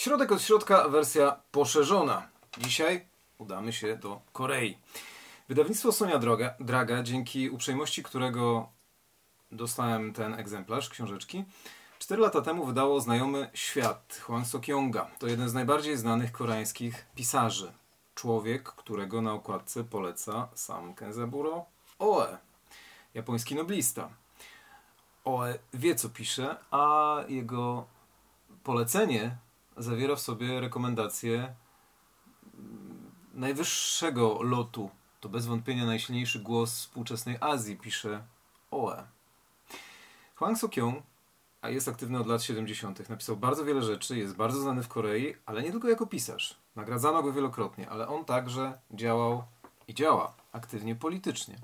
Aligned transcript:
Środek 0.00 0.32
od 0.32 0.42
środka, 0.42 0.88
wersja 0.88 1.40
poszerzona. 1.50 2.28
Dzisiaj 2.58 3.06
udamy 3.38 3.72
się 3.72 3.96
do 3.96 4.20
Korei. 4.32 4.78
Wydawnictwo 5.48 5.92
Sonia 5.92 6.18
Droga, 6.18 6.54
Draga, 6.60 7.02
dzięki 7.02 7.50
uprzejmości 7.50 8.02
którego 8.02 8.68
dostałem 9.52 10.12
ten 10.12 10.34
egzemplarz 10.34 10.88
książeczki, 10.88 11.44
4 11.98 12.22
lata 12.22 12.40
temu 12.40 12.66
wydało 12.66 13.00
znajomy 13.00 13.50
świat 13.54 14.18
Hwang 14.20 14.46
Sok-yonga. 14.46 15.06
To 15.18 15.26
jeden 15.26 15.48
z 15.48 15.54
najbardziej 15.54 15.96
znanych 15.96 16.32
koreańskich 16.32 17.06
pisarzy. 17.14 17.72
Człowiek, 18.14 18.62
którego 18.62 19.22
na 19.22 19.32
okładce 19.32 19.84
poleca 19.84 20.48
sam 20.54 20.94
Kenzaburo 20.94 21.66
Oe, 21.98 22.38
japoński 23.14 23.54
noblista. 23.54 24.08
Oe 25.24 25.54
wie, 25.74 25.94
co 25.94 26.08
pisze, 26.08 26.56
a 26.70 27.16
jego 27.28 27.86
polecenie 28.64 29.36
zawiera 29.82 30.16
w 30.16 30.20
sobie 30.20 30.60
rekomendacje 30.60 31.54
najwyższego 33.34 34.42
lotu. 34.42 34.90
To 35.20 35.28
bez 35.28 35.46
wątpienia 35.46 35.86
najsilniejszy 35.86 36.38
głos 36.38 36.74
współczesnej 36.74 37.36
Azji, 37.40 37.76
pisze 37.76 38.24
Oe. 38.70 39.06
Hwang 40.34 40.58
Sok-yong 40.58 41.02
a 41.62 41.70
jest 41.70 41.88
aktywny 41.88 42.18
od 42.18 42.26
lat 42.26 42.42
70. 42.42 43.08
Napisał 43.08 43.36
bardzo 43.36 43.64
wiele 43.64 43.82
rzeczy, 43.82 44.18
jest 44.18 44.36
bardzo 44.36 44.60
znany 44.60 44.82
w 44.82 44.88
Korei, 44.88 45.34
ale 45.46 45.62
nie 45.62 45.70
tylko 45.70 45.88
jako 45.88 46.06
pisarz. 46.06 46.56
Nagradzano 46.76 47.22
go 47.22 47.32
wielokrotnie, 47.32 47.90
ale 47.90 48.08
on 48.08 48.24
także 48.24 48.78
działał 48.90 49.44
i 49.88 49.94
działa 49.94 50.34
aktywnie 50.52 50.94
politycznie. 50.94 51.56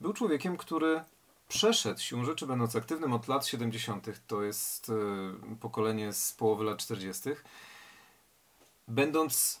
Był 0.00 0.12
człowiekiem, 0.12 0.56
który 0.56 1.04
przeszedł 1.48 2.00
siłą 2.00 2.24
rzeczy, 2.24 2.46
będąc 2.46 2.76
aktywnym 2.76 3.12
od 3.12 3.28
lat 3.28 3.46
70., 3.46 4.06
to 4.26 4.42
jest 4.42 4.88
y, 4.88 5.56
pokolenie 5.60 6.12
z 6.12 6.32
połowy 6.32 6.64
lat 6.64 6.78
40., 6.78 7.30
będąc 8.88 9.60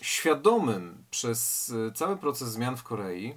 świadomym 0.00 1.04
przez 1.10 1.68
y, 1.68 1.92
cały 1.94 2.16
proces 2.16 2.48
zmian 2.48 2.76
w 2.76 2.82
Korei, 2.82 3.34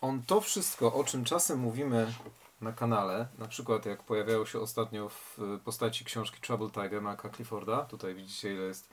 on 0.00 0.22
to 0.22 0.40
wszystko, 0.40 0.94
o 0.94 1.04
czym 1.04 1.24
czasem 1.24 1.58
mówimy 1.58 2.12
na 2.60 2.72
kanale, 2.72 3.28
na 3.38 3.48
przykład 3.48 3.86
jak 3.86 4.02
pojawiało 4.02 4.46
się 4.46 4.60
ostatnio 4.60 5.08
w 5.08 5.38
postaci 5.64 6.04
książki 6.04 6.40
Trouble 6.40 6.70
Tiger 6.70 7.02
Marka 7.02 7.28
Clifforda, 7.30 7.84
tutaj 7.84 8.14
widzicie 8.14 8.54
ile 8.54 8.62
jest 8.62 8.88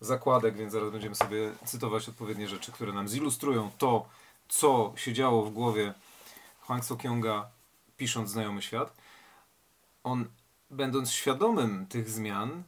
zakładek, 0.00 0.56
więc 0.56 0.72
zaraz 0.72 0.90
będziemy 0.90 1.14
sobie 1.14 1.52
cytować 1.64 2.08
odpowiednie 2.08 2.48
rzeczy, 2.48 2.72
które 2.72 2.92
nam 2.92 3.08
zilustrują 3.08 3.70
to, 3.78 4.08
co 4.48 4.92
się 4.96 5.12
działo 5.12 5.44
w 5.44 5.52
głowie 5.52 5.94
Hwang 6.66 6.84
Sok-yonga 6.84 7.50
pisząc 7.96 8.30
Znajomy 8.30 8.62
Świat. 8.62 8.96
On, 10.04 10.24
będąc 10.70 11.10
świadomym 11.10 11.86
tych 11.86 12.10
zmian, 12.10 12.62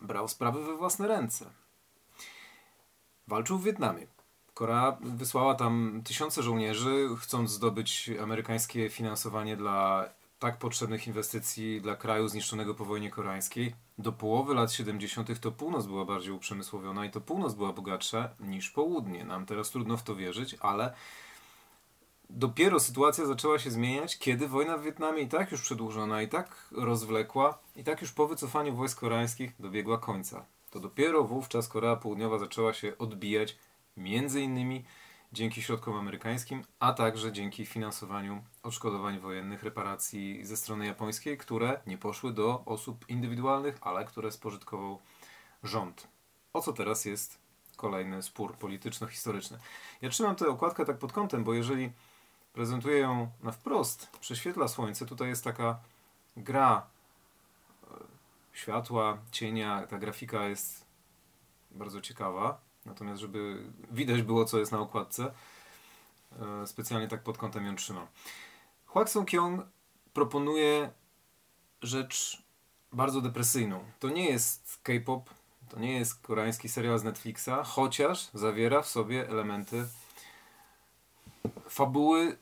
brał 0.00 0.28
sprawy 0.28 0.64
we 0.64 0.76
własne 0.76 1.08
ręce. 1.08 1.50
Walczył 3.28 3.58
w 3.58 3.64
Wietnamie. 3.64 4.06
Korea 4.54 4.96
wysłała 5.00 5.54
tam 5.54 6.02
tysiące 6.04 6.42
żołnierzy, 6.42 7.08
chcąc 7.18 7.50
zdobyć 7.50 8.10
amerykańskie 8.22 8.90
finansowanie 8.90 9.56
dla 9.56 10.08
tak 10.38 10.58
potrzebnych 10.58 11.06
inwestycji 11.06 11.80
dla 11.80 11.96
kraju 11.96 12.28
zniszczonego 12.28 12.74
po 12.74 12.84
wojnie 12.84 13.10
koreańskiej. 13.10 13.74
Do 13.98 14.12
połowy 14.12 14.54
lat 14.54 14.72
70. 14.72 15.40
to 15.40 15.52
północ 15.52 15.86
była 15.86 16.04
bardziej 16.04 16.32
uprzemysłowiona 16.32 17.04
i 17.04 17.10
to 17.10 17.20
północ 17.20 17.54
była 17.54 17.72
bogatsza 17.72 18.28
niż 18.40 18.70
południe. 18.70 19.24
Nam 19.24 19.46
teraz 19.46 19.70
trudno 19.70 19.96
w 19.96 20.02
to 20.02 20.16
wierzyć, 20.16 20.56
ale 20.60 20.94
dopiero 22.32 22.80
sytuacja 22.80 23.26
zaczęła 23.26 23.58
się 23.58 23.70
zmieniać, 23.70 24.18
kiedy 24.18 24.48
wojna 24.48 24.78
w 24.78 24.82
Wietnamie 24.82 25.22
i 25.22 25.28
tak 25.28 25.52
już 25.52 25.62
przedłużona, 25.62 26.22
i 26.22 26.28
tak 26.28 26.68
rozwlekła, 26.72 27.58
i 27.76 27.84
tak 27.84 28.00
już 28.00 28.12
po 28.12 28.26
wycofaniu 28.26 28.74
wojsk 28.74 29.00
koreańskich 29.00 29.54
dobiegła 29.58 29.98
końca. 29.98 30.44
To 30.70 30.80
dopiero 30.80 31.24
wówczas 31.24 31.68
Korea 31.68 31.96
Południowa 31.96 32.38
zaczęła 32.38 32.72
się 32.72 32.98
odbijać 32.98 33.58
między 33.96 34.40
innymi 34.40 34.84
dzięki 35.32 35.62
środkom 35.62 35.94
amerykańskim, 35.94 36.64
a 36.80 36.92
także 36.92 37.32
dzięki 37.32 37.66
finansowaniu 37.66 38.42
odszkodowań 38.62 39.18
wojennych, 39.18 39.62
reparacji 39.62 40.44
ze 40.44 40.56
strony 40.56 40.86
japońskiej, 40.86 41.38
które 41.38 41.80
nie 41.86 41.98
poszły 41.98 42.32
do 42.32 42.62
osób 42.64 43.08
indywidualnych, 43.08 43.78
ale 43.80 44.04
które 44.04 44.32
spożytkował 44.32 44.98
rząd. 45.62 46.08
O 46.52 46.60
co 46.60 46.72
teraz 46.72 47.04
jest 47.04 47.38
kolejny 47.76 48.22
spór 48.22 48.54
polityczno-historyczny? 48.54 49.58
Ja 50.02 50.10
trzymam 50.10 50.36
tę 50.36 50.48
okładkę 50.48 50.84
tak 50.84 50.98
pod 50.98 51.12
kątem, 51.12 51.44
bo 51.44 51.54
jeżeli 51.54 51.92
prezentuję 52.52 52.98
ją 52.98 53.30
na 53.42 53.52
wprost, 53.52 54.10
prześwietla 54.20 54.68
słońce, 54.68 55.06
tutaj 55.06 55.28
jest 55.28 55.44
taka 55.44 55.78
gra 56.36 56.86
e, 57.84 57.94
światła, 58.52 59.18
cienia, 59.30 59.86
ta 59.86 59.98
grafika 59.98 60.48
jest 60.48 60.84
bardzo 61.70 62.00
ciekawa. 62.00 62.60
Natomiast, 62.86 63.20
żeby 63.20 63.62
widać 63.90 64.22
było, 64.22 64.44
co 64.44 64.58
jest 64.58 64.72
na 64.72 64.80
okładce, 64.80 65.32
e, 66.40 66.66
specjalnie 66.66 67.08
tak 67.08 67.22
pod 67.22 67.38
kątem 67.38 67.66
ją 67.66 67.76
trzymam. 67.76 68.06
Hwag 68.86 69.10
Song-kyung 69.10 69.62
proponuje 70.12 70.90
rzecz 71.82 72.42
bardzo 72.92 73.20
depresyjną. 73.20 73.84
To 74.00 74.10
nie 74.10 74.30
jest 74.30 74.78
K-pop, 74.82 75.30
to 75.68 75.80
nie 75.80 75.98
jest 75.98 76.22
koreański 76.22 76.68
serial 76.68 76.98
z 76.98 77.04
Netflixa, 77.04 77.64
chociaż 77.64 78.30
zawiera 78.34 78.82
w 78.82 78.88
sobie 78.88 79.28
elementy 79.28 79.86
fabuły 81.68 82.36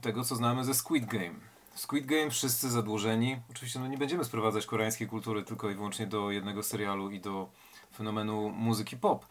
tego, 0.00 0.24
co 0.24 0.36
znamy 0.36 0.64
ze 0.64 0.74
Squid 0.74 1.06
Game. 1.06 1.34
Squid 1.74 2.06
Game 2.06 2.30
wszyscy 2.30 2.70
zadłużeni. 2.70 3.36
Oczywiście 3.50 3.78
no 3.78 3.86
nie 3.86 3.98
będziemy 3.98 4.24
sprowadzać 4.24 4.66
koreańskiej 4.66 5.08
kultury 5.08 5.42
tylko 5.42 5.70
i 5.70 5.74
wyłącznie 5.74 6.06
do 6.06 6.30
jednego 6.30 6.62
serialu 6.62 7.10
i 7.10 7.20
do 7.20 7.48
fenomenu 7.96 8.50
muzyki 8.50 8.96
pop 8.96 9.26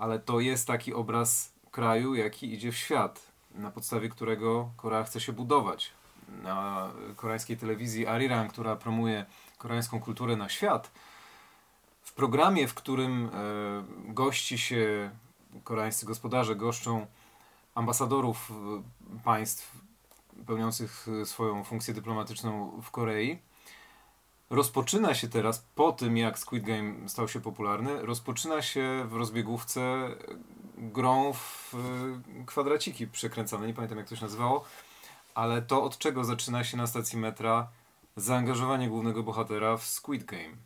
ale 0.00 0.18
to 0.18 0.40
jest 0.40 0.66
taki 0.66 0.94
obraz 0.94 1.52
kraju, 1.70 2.14
jaki 2.14 2.54
idzie 2.54 2.72
w 2.72 2.76
świat, 2.76 3.32
na 3.54 3.70
podstawie 3.70 4.08
którego 4.08 4.70
Korea 4.76 5.04
chce 5.04 5.20
się 5.20 5.32
budować. 5.32 5.92
Na 6.42 6.88
koreańskiej 7.16 7.56
telewizji 7.56 8.06
Arirang, 8.06 8.52
która 8.52 8.76
promuje 8.76 9.26
koreańską 9.58 10.00
kulturę 10.00 10.36
na 10.36 10.48
świat, 10.48 10.90
w 12.02 12.12
programie, 12.12 12.68
w 12.68 12.74
którym 12.74 13.26
e, 13.26 13.30
gości 14.12 14.58
się 14.58 15.10
koreańscy 15.64 16.06
gospodarze, 16.06 16.56
goszczą 16.56 17.06
ambasadorów 17.80 18.50
e, 18.50 19.22
państw 19.24 19.76
pełniących 20.46 21.06
swoją 21.24 21.64
funkcję 21.64 21.94
dyplomatyczną 21.94 22.80
w 22.82 22.90
Korei, 22.90 23.38
rozpoczyna 24.50 25.14
się 25.14 25.28
teraz, 25.28 25.66
po 25.74 25.92
tym 25.92 26.16
jak 26.16 26.38
Squid 26.38 26.64
Game 26.64 27.08
stał 27.08 27.28
się 27.28 27.40
popularny, 27.40 28.02
rozpoczyna 28.02 28.62
się 28.62 29.06
w 29.08 29.16
rozbiegówce 29.16 30.08
grą 30.78 31.32
w 31.32 31.74
kwadraciki 32.46 33.06
przekręcane, 33.06 33.66
nie 33.66 33.74
pamiętam 33.74 33.98
jak 33.98 34.08
to 34.08 34.16
się 34.16 34.22
nazywało, 34.22 34.64
ale 35.34 35.62
to 35.62 35.82
od 35.82 35.98
czego 35.98 36.24
zaczyna 36.24 36.64
się 36.64 36.76
na 36.76 36.86
stacji 36.86 37.18
metra 37.18 37.68
zaangażowanie 38.16 38.88
głównego 38.88 39.22
bohatera 39.22 39.76
w 39.76 39.86
Squid 39.86 40.24
Game. 40.24 40.56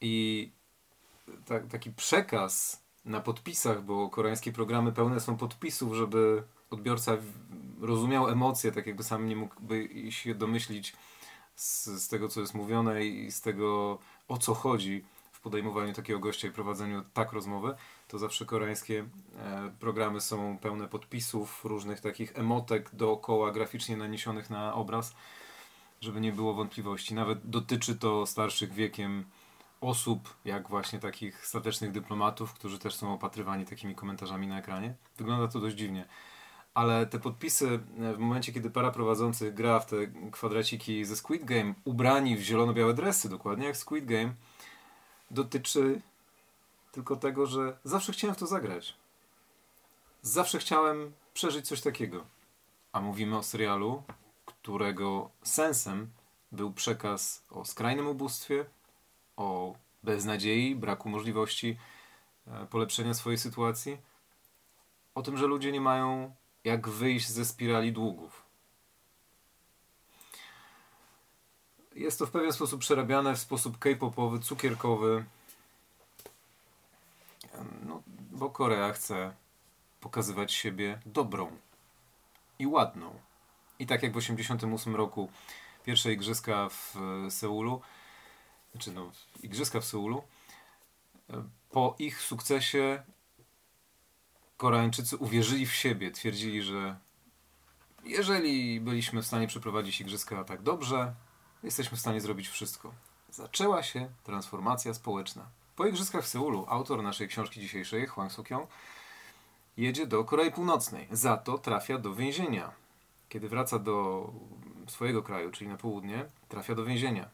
I 0.00 0.50
ta, 1.44 1.60
taki 1.60 1.90
przekaz 1.90 2.83
na 3.04 3.20
podpisach, 3.20 3.84
bo 3.84 4.08
koreańskie 4.08 4.52
programy 4.52 4.92
pełne 4.92 5.20
są 5.20 5.36
podpisów, 5.36 5.94
żeby 5.94 6.42
odbiorca 6.70 7.16
rozumiał 7.80 8.28
emocje, 8.28 8.72
tak 8.72 8.86
jakby 8.86 9.04
sam 9.04 9.28
nie 9.28 9.36
mógłby 9.36 9.88
się 10.10 10.34
domyślić, 10.34 10.96
z, 11.54 11.84
z 11.84 12.08
tego, 12.08 12.28
co 12.28 12.40
jest 12.40 12.54
mówione 12.54 13.04
i 13.04 13.32
z 13.32 13.40
tego, 13.40 13.98
o 14.28 14.38
co 14.38 14.54
chodzi 14.54 15.04
w 15.32 15.40
podejmowaniu 15.40 15.92
takiego 15.92 16.18
gościa 16.18 16.48
i 16.48 16.50
prowadzeniu 16.50 17.02
tak 17.14 17.32
rozmowy, 17.32 17.74
to 18.08 18.18
zawsze 18.18 18.46
koreańskie 18.46 19.04
e, 19.38 19.70
programy 19.80 20.20
są 20.20 20.58
pełne 20.58 20.88
podpisów, 20.88 21.64
różnych 21.64 22.00
takich 22.00 22.38
emotek 22.38 22.90
dookoła, 22.92 23.52
graficznie 23.52 23.96
naniesionych 23.96 24.50
na 24.50 24.74
obraz, 24.74 25.14
żeby 26.00 26.20
nie 26.20 26.32
było 26.32 26.54
wątpliwości. 26.54 27.14
Nawet 27.14 27.50
dotyczy 27.50 27.96
to 27.96 28.26
starszych 28.26 28.72
wiekiem 28.72 29.24
osób, 29.88 30.34
jak 30.44 30.68
właśnie 30.68 30.98
takich 30.98 31.46
statecznych 31.46 31.92
dyplomatów, 31.92 32.52
którzy 32.52 32.78
też 32.78 32.94
są 32.94 33.14
opatrywani 33.14 33.64
takimi 33.64 33.94
komentarzami 33.94 34.46
na 34.46 34.58
ekranie. 34.58 34.94
Wygląda 35.16 35.48
to 35.48 35.60
dość 35.60 35.76
dziwnie 35.76 36.06
ale 36.74 37.06
te 37.06 37.18
podpisy 37.18 37.80
e, 38.00 38.14
w 38.14 38.18
momencie, 38.18 38.52
kiedy 38.52 38.70
para 38.70 38.90
prowadzących 38.90 39.54
gra 39.54 39.80
w 39.80 39.86
te 39.86 39.96
kwadraciki 40.32 41.04
ze 41.04 41.16
Squid 41.16 41.44
Game, 41.44 41.74
ubrani 41.84 42.36
w 42.36 42.40
zielono-białe 42.40 42.94
dresy, 42.94 43.28
dokładnie 43.28 43.66
jak 43.66 43.76
Squid 43.76 44.04
Game, 44.04 44.34
dotyczy 45.30 46.00
tylko 46.92 47.16
tego, 47.16 47.46
że 47.46 47.78
zawsze 47.84 48.12
chciałem 48.12 48.36
w 48.36 48.38
to 48.38 48.46
zagrać. 48.46 48.96
Zawsze 50.22 50.58
chciałem 50.58 51.12
przeżyć 51.34 51.68
coś 51.68 51.80
takiego. 51.80 52.24
A 52.92 53.00
mówimy 53.00 53.38
o 53.38 53.42
serialu, 53.42 54.02
którego 54.46 55.30
sensem 55.42 56.10
był 56.52 56.72
przekaz 56.72 57.44
o 57.50 57.64
skrajnym 57.64 58.06
ubóstwie, 58.06 58.64
o 59.36 59.74
beznadziei, 60.02 60.76
braku 60.76 61.08
możliwości 61.08 61.76
e, 62.46 62.66
polepszenia 62.66 63.14
swojej 63.14 63.38
sytuacji, 63.38 63.98
o 65.14 65.22
tym, 65.22 65.38
że 65.38 65.46
ludzie 65.46 65.72
nie 65.72 65.80
mają 65.80 66.34
jak 66.64 66.88
wyjść 66.88 67.28
ze 67.28 67.44
spirali 67.44 67.92
długów. 67.92 68.44
Jest 71.94 72.18
to 72.18 72.26
w 72.26 72.30
pewien 72.30 72.52
sposób 72.52 72.80
przerabiane 72.80 73.34
w 73.34 73.38
sposób 73.38 73.78
k-popowy, 73.78 74.38
cukierkowy. 74.40 75.24
No, 77.86 78.02
bo 78.30 78.50
Korea 78.50 78.92
chce 78.92 79.34
pokazywać 80.00 80.52
siebie 80.52 80.98
dobrą 81.06 81.50
i 82.58 82.66
ładną. 82.66 83.20
I 83.78 83.86
tak 83.86 84.02
jak 84.02 84.12
w 84.12 84.14
1988 84.14 84.96
roku 84.96 85.28
pierwsze 85.84 86.12
igrzyska 86.12 86.68
w 86.68 86.96
Seulu, 87.28 87.80
znaczy 88.74 88.92
no, 88.92 89.12
igrzyska 89.42 89.80
w 89.80 89.84
Seulu, 89.84 90.22
po 91.70 91.96
ich 91.98 92.20
sukcesie 92.20 93.02
Koreańczycy 94.56 95.16
uwierzyli 95.16 95.66
w 95.66 95.74
siebie, 95.74 96.10
twierdzili, 96.10 96.62
że 96.62 96.96
jeżeli 98.04 98.80
byliśmy 98.80 99.22
w 99.22 99.26
stanie 99.26 99.46
przeprowadzić 99.46 100.00
igrzyska 100.00 100.44
tak 100.44 100.62
dobrze, 100.62 101.14
jesteśmy 101.62 101.96
w 101.96 102.00
stanie 102.00 102.20
zrobić 102.20 102.48
wszystko. 102.48 102.94
Zaczęła 103.30 103.82
się 103.82 104.08
transformacja 104.24 104.94
społeczna. 104.94 105.46
Po 105.76 105.86
igrzyskach 105.86 106.24
w 106.24 106.28
Seulu 106.28 106.66
autor 106.68 107.02
naszej 107.02 107.28
książki 107.28 107.60
dzisiejszej, 107.60 108.06
Hwang 108.06 108.32
Suk-yong, 108.32 108.66
jedzie 109.76 110.06
do 110.06 110.24
Korei 110.24 110.52
Północnej. 110.52 111.08
Za 111.10 111.36
to 111.36 111.58
trafia 111.58 111.98
do 111.98 112.14
więzienia. 112.14 112.72
Kiedy 113.28 113.48
wraca 113.48 113.78
do 113.78 114.30
swojego 114.88 115.22
kraju, 115.22 115.50
czyli 115.50 115.70
na 115.70 115.76
południe, 115.76 116.24
trafia 116.48 116.74
do 116.74 116.84
więzienia. 116.84 117.28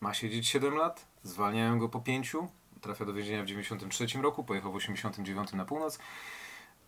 Ma 0.00 0.14
siedzieć 0.14 0.48
7 0.48 0.74
lat, 0.74 1.06
zwalniają 1.22 1.78
go 1.78 1.88
po 1.88 2.00
5, 2.00 2.36
trafia 2.80 3.04
do 3.04 3.12
więzienia 3.12 3.42
w 3.42 3.46
93 3.46 4.06
roku, 4.22 4.44
pojechał 4.44 4.72
w 4.72 4.76
89 4.76 5.52
na 5.52 5.64
północ. 5.64 5.98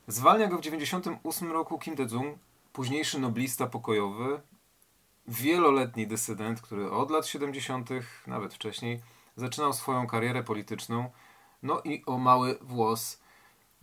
Zwalnia 0.06 0.46
go 0.46 0.58
w 0.58 0.60
98 0.60 1.52
roku 1.52 1.78
Kim 1.78 1.94
Dae-jung, 1.94 2.38
późniejszy 2.72 3.18
noblista 3.18 3.66
pokojowy, 3.66 4.40
wieloletni 5.28 6.06
dysydent, 6.06 6.60
który 6.60 6.90
od 6.90 7.10
lat 7.10 7.26
70., 7.26 7.90
nawet 8.26 8.54
wcześniej, 8.54 9.00
zaczynał 9.36 9.72
swoją 9.72 10.06
karierę 10.06 10.42
polityczną. 10.42 11.10
No 11.62 11.80
i 11.84 12.02
o 12.06 12.18
mały 12.18 12.58
włos 12.60 13.20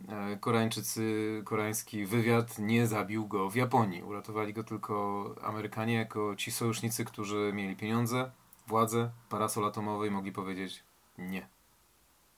e, 0.07 0.38
Koreańczycy, 0.38 1.41
koreański 1.45 2.06
wywiad 2.06 2.59
nie 2.59 2.88
zabił 2.88 3.27
go 3.27 3.50
w 3.50 3.56
Japonii. 3.56 4.03
Uratowali 4.03 4.53
go 4.53 4.63
tylko 4.63 5.25
Amerykanie 5.44 5.94
jako 5.94 6.35
ci 6.35 6.51
sojusznicy, 6.51 7.06
którzy 7.06 7.51
mieli 7.53 7.75
pieniądze, 7.75 8.31
władzę, 8.67 9.11
parasol 9.29 9.65
atomowy 9.65 10.07
i 10.07 10.11
mogli 10.11 10.31
powiedzieć 10.31 10.83
nie. 11.17 11.47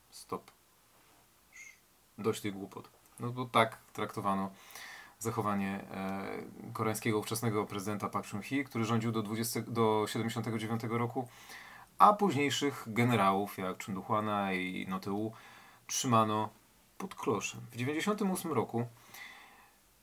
Stop. 0.10 0.52
Dość 2.18 2.42
tych 2.42 2.54
głupot. 2.54 2.90
No 3.20 3.30
bo 3.30 3.46
tak 3.46 3.78
traktowano 3.94 4.52
zachowanie 5.20 5.86
e, 5.92 6.24
koreańskiego 6.74 7.20
ówczesnego 7.20 7.66
prezydenta 7.66 8.10
Park 8.10 8.28
Chung-hee, 8.28 8.64
który 8.64 8.86
rządził 8.86 9.12
do, 9.12 9.24
20, 9.24 9.62
do 9.62 10.06
79 10.08 10.82
roku, 10.90 11.28
a 11.98 12.14
późniejszych 12.14 12.84
generałów 12.88 13.58
jak 13.58 13.86
Chun 13.86 13.96
Doo-hwana 13.96 14.54
i 14.54 14.88
Noteu 14.88 15.32
trzymano 15.88 16.50
pod 16.98 17.16
kloszem. 17.16 17.62
W 17.72 17.76
98 17.76 18.52
roku 18.52 18.86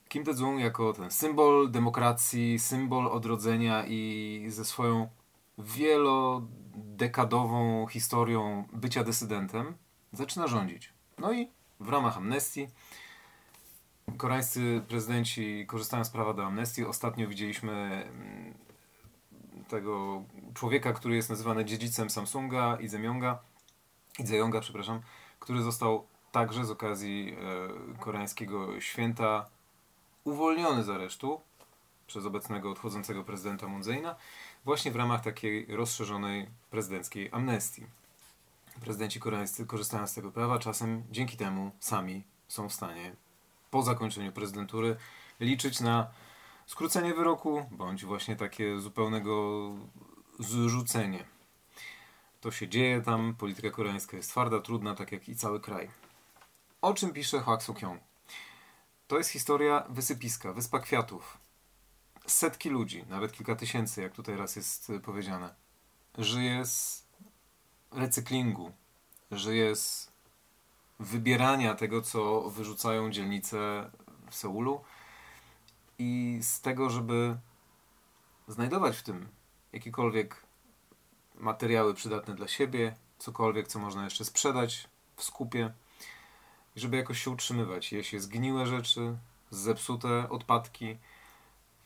Kim 0.08 0.24
Dae-jung 0.24 0.58
jako 0.58 0.92
ten 0.92 1.10
symbol 1.10 1.70
demokracji, 1.70 2.58
symbol 2.58 3.06
odrodzenia 3.06 3.84
i 3.86 4.44
ze 4.48 4.64
swoją 4.64 5.08
wielodekadową 5.58 7.86
historią 7.86 8.64
bycia 8.72 9.04
dysydentem 9.04 9.74
zaczyna 10.12 10.46
rządzić. 10.46 10.92
No 11.18 11.32
i 11.32 11.50
w 11.80 11.88
ramach 11.88 12.16
amnestii 12.16 12.68
koreańscy 14.16 14.82
prezydenci 14.88 15.66
korzystają 15.66 16.04
z 16.04 16.10
prawa 16.10 16.34
do 16.34 16.46
amnestii. 16.46 16.84
Ostatnio 16.84 17.28
widzieliśmy 17.28 17.72
mm, 17.72 18.54
tego 19.68 20.22
człowieka, 20.54 20.92
który 20.92 21.16
jest 21.16 21.30
nazywany 21.30 21.64
dziedzicem 21.64 22.10
Samsunga, 22.10 22.78
Idzemyonga, 22.80 23.38
Idzejonga, 24.18 24.60
przepraszam, 24.60 25.00
który 25.40 25.62
został 25.62 26.06
także 26.32 26.64
z 26.64 26.70
okazji 26.70 27.36
e, 27.94 27.98
koreańskiego 27.98 28.80
święta 28.80 29.46
uwolniony 30.24 30.84
z 30.84 30.88
aresztu 30.88 31.40
przez 32.06 32.26
obecnego 32.26 32.70
odchodzącego 32.70 33.24
prezydenta 33.24 33.68
Moon 33.68 33.82
właśnie 34.64 34.90
w 34.90 34.96
ramach 34.96 35.22
takiej 35.22 35.66
rozszerzonej 35.76 36.48
prezydenckiej 36.70 37.28
amnestii. 37.32 37.86
Prezydenci 38.80 39.20
koreańscy 39.20 39.66
korzystają 39.66 40.06
z 40.06 40.14
tego 40.14 40.32
prawa, 40.32 40.58
czasem 40.58 41.02
dzięki 41.10 41.36
temu 41.36 41.70
sami 41.80 42.24
są 42.48 42.68
w 42.68 42.72
stanie 42.72 43.16
po 43.70 43.82
zakończeniu 43.82 44.32
prezydentury 44.32 44.96
liczyć 45.40 45.80
na 45.80 46.10
skrócenie 46.66 47.14
wyroku, 47.14 47.66
bądź 47.70 48.04
właśnie 48.04 48.36
takie 48.36 48.80
zupełnego 48.80 49.70
zrzucenie. 50.38 51.24
To 52.40 52.50
się 52.50 52.68
dzieje 52.68 53.00
tam, 53.00 53.34
polityka 53.34 53.70
koreańska 53.70 54.16
jest 54.16 54.30
twarda, 54.30 54.60
trudna, 54.60 54.94
tak 54.94 55.12
jak 55.12 55.28
i 55.28 55.36
cały 55.36 55.60
kraj. 55.60 55.90
O 56.82 56.94
czym 56.94 57.12
pisze 57.12 57.40
Hwag 57.40 57.62
Suk-yong? 57.62 57.98
To 59.08 59.18
jest 59.18 59.30
historia 59.30 59.86
wysypiska, 59.88 60.52
wyspa 60.52 60.78
kwiatów. 60.78 61.38
Setki 62.26 62.70
ludzi, 62.70 63.04
nawet 63.08 63.32
kilka 63.32 63.56
tysięcy, 63.56 64.02
jak 64.02 64.12
tutaj 64.12 64.36
raz 64.36 64.56
jest 64.56 64.92
powiedziane, 65.04 65.54
żyje 66.18 66.66
z 66.66 67.06
recyklingu, 67.90 68.72
żyje 69.30 69.76
z 69.76 70.12
wybierania 71.00 71.74
tego, 71.74 72.02
co 72.02 72.50
wyrzucają 72.50 73.10
dzielnice 73.10 73.90
w 74.30 74.34
Seulu 74.34 74.84
i 75.98 76.38
z 76.42 76.60
tego, 76.60 76.90
żeby 76.90 77.36
znajdować 78.48 78.96
w 78.96 79.02
tym 79.02 79.28
jakiekolwiek 79.72 80.42
materiały 81.34 81.94
przydatne 81.94 82.34
dla 82.34 82.48
siebie, 82.48 82.96
cokolwiek, 83.18 83.68
co 83.68 83.78
można 83.78 84.04
jeszcze 84.04 84.24
sprzedać 84.24 84.88
w 85.16 85.22
skupie 85.22 85.72
żeby 86.76 86.96
jakoś 86.96 87.22
się 87.22 87.30
utrzymywać. 87.30 87.92
Jeśli 87.92 88.20
zgniłe 88.20 88.66
rzeczy, 88.66 89.16
zepsute 89.50 90.28
odpadki, 90.28 90.96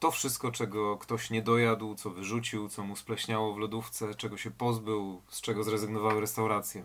to 0.01 0.11
wszystko, 0.11 0.51
czego 0.51 0.97
ktoś 0.97 1.31
nie 1.31 1.43
dojadł, 1.43 1.95
co 1.95 2.11
wyrzucił, 2.11 2.69
co 2.69 2.85
mu 2.85 2.97
spleśniało 2.97 3.55
w 3.55 3.59
lodówce, 3.59 4.15
czego 4.15 4.37
się 4.37 4.51
pozbył, 4.51 5.23
z 5.29 5.41
czego 5.41 5.65
zrezygnowały 5.65 6.21
restauracje. 6.21 6.85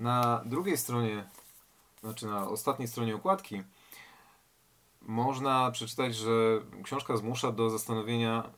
Na 0.00 0.42
drugiej 0.44 0.78
stronie, 0.78 1.24
znaczy 2.00 2.26
na 2.26 2.48
ostatniej 2.48 2.88
stronie 2.88 3.16
okładki, 3.16 3.62
można 5.02 5.70
przeczytać, 5.70 6.14
że 6.14 6.60
książka 6.82 7.16
zmusza 7.16 7.52
do 7.52 7.70
zastanowienia 7.70 8.50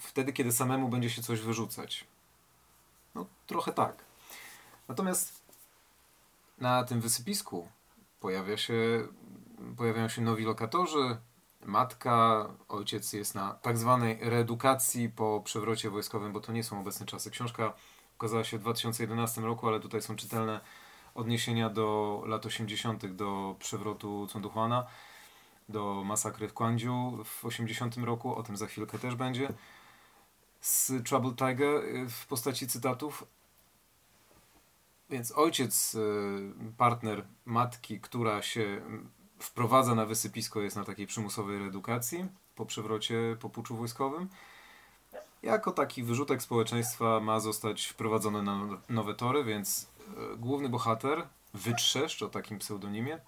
wtedy, 0.00 0.32
kiedy 0.32 0.52
samemu 0.52 0.88
będzie 0.88 1.10
się 1.10 1.22
coś 1.22 1.40
wyrzucać. 1.40 2.04
No, 3.14 3.26
trochę 3.46 3.72
tak. 3.72 4.04
Natomiast 4.88 5.42
na 6.58 6.84
tym 6.84 7.00
wysypisku 7.00 7.68
pojawia 8.20 8.56
się, 8.56 9.08
pojawiają 9.76 10.08
się 10.08 10.22
nowi 10.22 10.44
lokatorzy. 10.44 11.16
Matka, 11.66 12.46
ojciec 12.68 13.12
jest 13.12 13.34
na 13.34 13.54
tak 13.54 13.78
zwanej 13.78 14.18
reedukacji 14.20 15.08
po 15.08 15.42
przewrocie 15.44 15.90
wojskowym, 15.90 16.32
bo 16.32 16.40
to 16.40 16.52
nie 16.52 16.64
są 16.64 16.80
obecne 16.80 17.06
czasy. 17.06 17.30
Książka 17.30 17.72
ukazała 18.16 18.44
się 18.44 18.58
w 18.58 18.60
2011 18.60 19.40
roku, 19.40 19.68
ale 19.68 19.80
tutaj 19.80 20.02
są 20.02 20.16
czytelne 20.16 20.60
odniesienia 21.14 21.70
do 21.70 22.22
lat 22.26 22.46
80., 22.46 23.06
do 23.06 23.56
przewrotu 23.58 24.26
Conduchwana, 24.32 24.86
do 25.68 26.02
masakry 26.04 26.48
w 26.48 26.54
Kwandziu 26.54 27.24
w 27.24 27.44
80 27.44 27.96
roku, 27.96 28.34
o 28.34 28.42
tym 28.42 28.56
za 28.56 28.66
chwilkę 28.66 28.98
też 28.98 29.14
będzie. 29.14 29.48
Z 30.60 30.92
Trouble 31.08 31.32
Tiger 31.32 31.84
y, 31.84 32.08
w 32.08 32.26
postaci 32.26 32.66
cytatów. 32.66 33.26
Więc 35.10 35.32
ojciec, 35.32 35.94
y, 35.94 36.52
partner 36.76 37.24
matki, 37.44 38.00
która 38.00 38.42
się 38.42 38.80
wprowadza 39.38 39.94
na 39.94 40.06
wysypisko, 40.06 40.60
jest 40.60 40.76
na 40.76 40.84
takiej 40.84 41.06
przymusowej 41.06 41.58
reedukacji 41.58 42.26
po 42.54 42.66
przewrocie, 42.66 43.36
po 43.40 43.50
puczu 43.50 43.76
wojskowym 43.76 44.28
jako 45.42 45.72
taki 45.72 46.02
wyrzutek 46.02 46.42
społeczeństwa 46.42 47.20
ma 47.20 47.40
zostać 47.40 47.86
wprowadzony 47.86 48.42
na 48.42 48.68
nowe 48.88 49.14
tory, 49.14 49.44
więc 49.44 49.86
e, 50.32 50.36
główny 50.36 50.68
bohater, 50.68 51.26
Wytrzeszcz 51.54 52.22
o 52.22 52.28
takim 52.28 52.58
pseudonimie, 52.58 53.18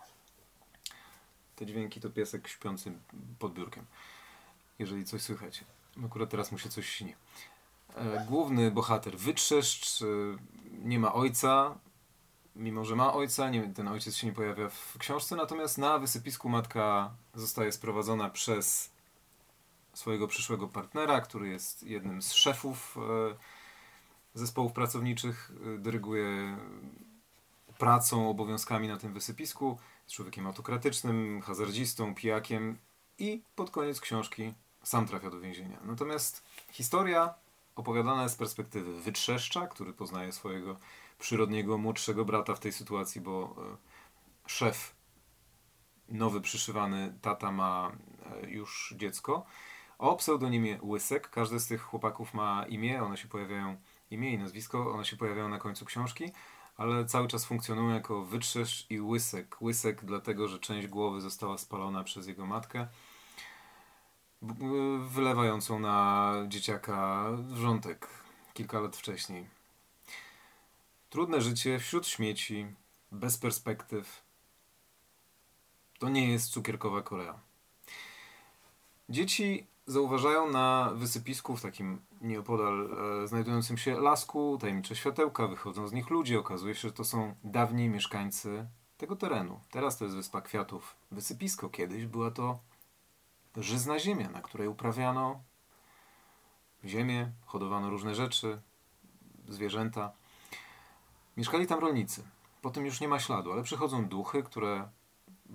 te 1.56 1.66
dźwięki 1.66 2.00
to 2.00 2.10
piesek 2.10 2.48
śpiący 2.48 2.92
pod 3.38 3.52
biurkiem, 3.52 3.84
jeżeli 4.78 5.04
coś 5.04 5.22
słychać. 5.22 5.64
Akurat 6.04 6.30
teraz 6.30 6.52
mu 6.52 6.58
się 6.58 6.68
coś 6.68 6.88
śni. 6.88 7.14
E, 7.96 8.26
główny 8.28 8.70
bohater 8.70 9.18
Wytrzeszcz 9.18 10.02
e, 10.02 10.06
nie 10.84 10.98
ma 10.98 11.14
ojca, 11.14 11.78
mimo 12.56 12.84
że 12.84 12.96
ma 12.96 13.14
ojca, 13.14 13.50
nie, 13.50 13.68
ten 13.74 13.88
ojciec 13.88 14.16
się 14.16 14.26
nie 14.26 14.32
pojawia 14.32 14.68
w 14.68 14.98
książce, 14.98 15.36
natomiast 15.36 15.78
na 15.78 15.98
wysypisku 15.98 16.48
matka 16.48 17.10
zostaje 17.34 17.72
sprowadzona 17.72 18.30
przez 18.30 18.90
swojego 19.94 20.28
przyszłego 20.28 20.68
partnera, 20.68 21.20
który 21.20 21.48
jest 21.48 21.82
jednym 21.82 22.22
z 22.22 22.32
szefów 22.32 22.96
e, 22.96 23.34
zespołów 24.34 24.72
pracowniczych, 24.72 25.52
e, 25.74 25.78
dyryguje 25.78 26.56
pracą, 27.78 28.30
obowiązkami 28.30 28.88
na 28.88 28.96
tym 28.96 29.12
wysypisku, 29.12 29.78
jest 30.04 30.16
człowiekiem 30.16 30.46
autokratycznym, 30.46 31.42
hazardzistą, 31.42 32.14
pijakiem 32.14 32.78
i 33.18 33.42
pod 33.56 33.70
koniec 33.70 34.00
książki 34.00 34.54
sam 34.82 35.06
trafia 35.06 35.30
do 35.30 35.40
więzienia. 35.40 35.78
Natomiast 35.84 36.42
historia 36.70 37.34
opowiadana 37.76 38.28
z 38.28 38.36
perspektywy 38.36 39.00
wytrzeszcza, 39.00 39.66
który 39.66 39.92
poznaje 39.92 40.32
swojego 40.32 40.76
przyrodniego 41.18 41.78
młodszego 41.78 42.24
brata 42.24 42.54
w 42.54 42.60
tej 42.60 42.72
sytuacji, 42.72 43.20
bo 43.20 43.56
e, 43.58 43.76
szef, 44.46 44.94
nowy 46.08 46.40
przyszywany 46.40 47.18
tata 47.22 47.52
ma 47.52 47.92
e, 48.42 48.50
już 48.50 48.94
dziecko, 48.96 49.46
o 49.98 50.16
pseudonimie 50.16 50.78
Łysek. 50.82 51.30
Każdy 51.30 51.60
z 51.60 51.66
tych 51.66 51.82
chłopaków 51.82 52.34
ma 52.34 52.66
imię, 52.68 53.02
one 53.02 53.16
się 53.16 53.28
pojawiają, 53.28 53.76
imię 54.10 54.32
i 54.32 54.38
nazwisko, 54.38 54.92
one 54.92 55.04
się 55.04 55.16
pojawiają 55.16 55.48
na 55.48 55.58
końcu 55.58 55.84
książki, 55.84 56.32
ale 56.76 57.04
cały 57.04 57.28
czas 57.28 57.44
funkcjonują 57.44 57.94
jako 57.94 58.24
Wytrzesz 58.24 58.86
i 58.90 59.00
Łysek. 59.00 59.62
Łysek 59.62 60.04
dlatego, 60.04 60.48
że 60.48 60.58
część 60.58 60.88
głowy 60.88 61.20
została 61.20 61.58
spalona 61.58 62.04
przez 62.04 62.26
jego 62.26 62.46
matkę, 62.46 62.86
wylewającą 65.08 65.78
na 65.78 66.34
dzieciaka 66.48 67.26
wrzątek 67.38 68.08
kilka 68.54 68.80
lat 68.80 68.96
wcześniej. 68.96 69.57
Trudne 71.10 71.40
życie 71.40 71.78
wśród 71.78 72.06
śmieci, 72.06 72.66
bez 73.12 73.38
perspektyw. 73.38 74.22
To 75.98 76.08
nie 76.08 76.32
jest 76.32 76.50
cukierkowa 76.50 77.02
Korea. 77.02 77.38
Dzieci 79.08 79.66
zauważają 79.86 80.50
na 80.50 80.90
wysypisku, 80.94 81.56
w 81.56 81.62
takim 81.62 82.00
nieopodal 82.20 82.90
e, 83.22 83.26
znajdującym 83.26 83.78
się 83.78 84.00
lasku, 84.00 84.58
tajemnicze 84.60 84.96
światełka, 84.96 85.48
wychodzą 85.48 85.88
z 85.88 85.92
nich 85.92 86.10
ludzie. 86.10 86.38
Okazuje 86.38 86.74
się, 86.74 86.88
że 86.88 86.92
to 86.92 87.04
są 87.04 87.34
dawni 87.44 87.88
mieszkańcy 87.88 88.66
tego 88.98 89.16
terenu. 89.16 89.60
Teraz 89.70 89.98
to 89.98 90.04
jest 90.04 90.16
Wyspa 90.16 90.40
Kwiatów. 90.40 90.96
Wysypisko 91.10 91.68
kiedyś 91.68 92.06
była 92.06 92.30
to 92.30 92.58
żyzna 93.56 93.98
ziemia, 93.98 94.30
na 94.30 94.42
której 94.42 94.68
uprawiano 94.68 95.40
ziemię, 96.84 97.32
hodowano 97.46 97.90
różne 97.90 98.14
rzeczy, 98.14 98.60
zwierzęta. 99.48 100.12
Mieszkali 101.38 101.66
tam 101.66 101.80
rolnicy. 101.80 102.22
Potem 102.62 102.86
już 102.86 103.00
nie 103.00 103.08
ma 103.08 103.18
śladu, 103.18 103.52
ale 103.52 103.62
przychodzą 103.62 104.04
duchy, 104.04 104.42
które 104.42 104.88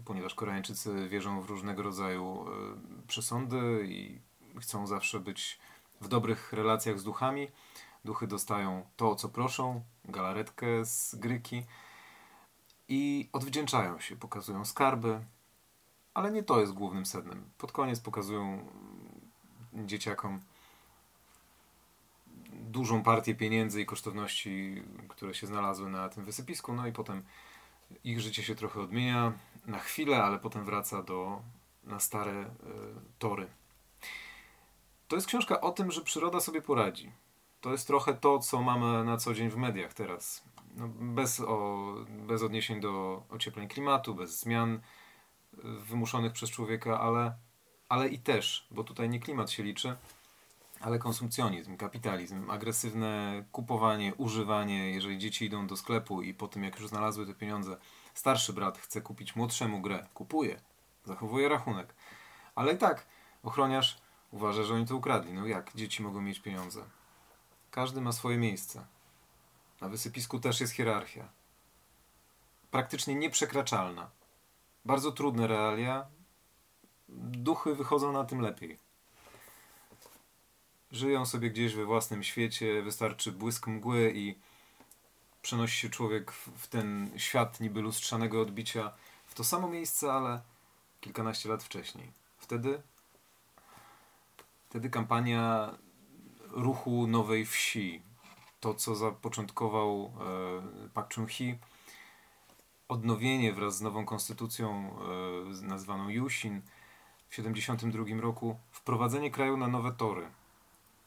ponieważ 0.05 0.35
Koreańczycy 0.35 1.09
wierzą 1.09 1.41
w 1.41 1.49
różnego 1.49 1.83
rodzaju 1.83 2.45
e, 2.47 3.07
przesądy 3.07 3.85
i 3.87 4.19
chcą 4.59 4.87
zawsze 4.87 5.19
być 5.19 5.59
w 6.01 6.07
dobrych 6.07 6.53
relacjach 6.53 6.99
z 6.99 7.03
duchami. 7.03 7.47
Duchy 8.05 8.27
dostają 8.27 8.85
to, 8.95 9.11
o 9.11 9.15
co 9.15 9.29
proszą, 9.29 9.83
galaretkę 10.05 10.85
z 10.85 11.15
gryki 11.15 11.65
i 12.87 13.29
odwdzięczają 13.33 13.99
się, 13.99 14.15
pokazują 14.15 14.65
skarby, 14.65 15.25
ale 16.13 16.31
nie 16.31 16.43
to 16.43 16.59
jest 16.59 16.73
głównym 16.73 17.05
sednem. 17.05 17.49
Pod 17.57 17.71
koniec 17.71 17.99
pokazują 17.99 18.65
dzieciakom 19.73 20.41
dużą 22.73 23.03
partię 23.03 23.35
pieniędzy 23.35 23.81
i 23.81 23.85
kosztowności, 23.85 24.83
które 25.07 25.33
się 25.33 25.47
znalazły 25.47 25.89
na 25.89 26.09
tym 26.09 26.25
wysypisku, 26.25 26.73
no 26.73 26.87
i 26.87 26.91
potem 26.91 27.23
ich 28.03 28.19
życie 28.19 28.43
się 28.43 28.55
trochę 28.55 28.81
odmienia 28.81 29.33
na 29.65 29.79
chwilę, 29.79 30.23
ale 30.23 30.39
potem 30.39 30.65
wraca 30.65 31.03
do, 31.03 31.41
na 31.83 31.99
stare 31.99 32.41
y, 32.41 32.47
tory. 33.19 33.47
To 35.07 35.15
jest 35.15 35.27
książka 35.27 35.61
o 35.61 35.71
tym, 35.71 35.91
że 35.91 36.01
przyroda 36.01 36.39
sobie 36.39 36.61
poradzi. 36.61 37.11
To 37.61 37.71
jest 37.71 37.87
trochę 37.87 38.13
to, 38.13 38.39
co 38.39 38.61
mamy 38.61 39.03
na 39.03 39.17
co 39.17 39.33
dzień 39.33 39.49
w 39.49 39.57
mediach 39.57 39.93
teraz. 39.93 40.43
No, 40.75 40.87
bez, 40.87 41.39
o, 41.39 41.95
bez 42.09 42.43
odniesień 42.43 42.81
do 42.81 43.23
ociepleń 43.29 43.67
klimatu, 43.67 44.15
bez 44.15 44.39
zmian 44.39 44.81
wymuszonych 45.63 46.33
przez 46.33 46.49
człowieka, 46.49 46.99
ale, 46.99 47.33
ale 47.89 48.07
i 48.07 48.19
też, 48.19 48.67
bo 48.71 48.83
tutaj 48.83 49.09
nie 49.09 49.19
klimat 49.19 49.51
się 49.51 49.63
liczy, 49.63 49.97
ale 50.83 50.99
konsumpcjonizm, 50.99 51.77
kapitalizm, 51.77 52.51
agresywne 52.51 53.43
kupowanie, 53.51 54.15
używanie. 54.15 54.91
Jeżeli 54.91 55.17
dzieci 55.17 55.45
idą 55.45 55.67
do 55.67 55.77
sklepu 55.77 56.21
i 56.21 56.33
po 56.33 56.47
tym, 56.47 56.63
jak 56.63 56.79
już 56.79 56.89
znalazły 56.89 57.25
te 57.25 57.33
pieniądze, 57.33 57.77
starszy 58.13 58.53
brat 58.53 58.77
chce 58.77 59.01
kupić 59.01 59.35
młodszemu 59.35 59.81
grę, 59.81 60.07
kupuje, 60.13 60.61
zachowuje 61.05 61.49
rachunek. 61.49 61.95
Ale 62.55 62.73
i 62.73 62.77
tak 62.77 63.05
ochroniarz 63.43 63.97
uważa, 64.31 64.63
że 64.63 64.73
oni 64.73 64.85
to 64.85 64.95
ukradli. 64.95 65.33
No 65.33 65.47
jak 65.47 65.75
dzieci 65.75 66.03
mogą 66.03 66.21
mieć 66.21 66.39
pieniądze? 66.39 66.83
Każdy 67.71 68.01
ma 68.01 68.11
swoje 68.11 68.37
miejsce. 68.37 68.85
Na 69.81 69.89
wysypisku 69.89 70.39
też 70.39 70.61
jest 70.61 70.73
hierarchia. 70.73 71.27
Praktycznie 72.71 73.15
nieprzekraczalna. 73.15 74.09
Bardzo 74.85 75.11
trudne 75.11 75.47
realia. 75.47 76.05
Duchy 77.09 77.75
wychodzą 77.75 78.11
na 78.11 78.23
tym 78.23 78.41
lepiej. 78.41 78.82
Żyją 80.93 81.25
sobie 81.25 81.49
gdzieś 81.49 81.75
we 81.75 81.85
własnym 81.85 82.23
świecie, 82.23 82.81
wystarczy 82.81 83.31
błysk 83.31 83.67
mgły 83.67 84.13
i 84.15 84.35
przenosi 85.41 85.77
się 85.77 85.89
człowiek 85.89 86.31
w 86.31 86.67
ten 86.67 87.11
świat 87.17 87.59
niby 87.59 87.81
lustrzanego 87.81 88.41
odbicia 88.41 88.91
w 89.25 89.33
to 89.33 89.43
samo 89.43 89.69
miejsce, 89.69 90.13
ale 90.13 90.41
kilkanaście 91.01 91.49
lat 91.49 91.63
wcześniej. 91.63 92.11
Wtedy, 92.37 92.81
wtedy 94.69 94.89
kampania 94.89 95.73
ruchu 96.51 97.07
Nowej 97.07 97.45
Wsi, 97.45 98.01
to 98.59 98.73
co 98.73 98.95
zapoczątkował 98.95 100.13
e, 100.85 100.89
Pak 100.93 101.13
Chung-hee, 101.15 101.57
odnowienie 102.87 103.53
wraz 103.53 103.77
z 103.77 103.81
nową 103.81 104.05
konstytucją 104.05 104.95
e, 105.61 105.65
nazwaną 105.65 106.09
Yusin 106.09 106.61
w 107.27 107.35
1972 107.35 108.21
roku, 108.21 108.59
wprowadzenie 108.71 109.31
kraju 109.31 109.57
na 109.57 109.67
nowe 109.67 109.91
tory, 109.91 110.27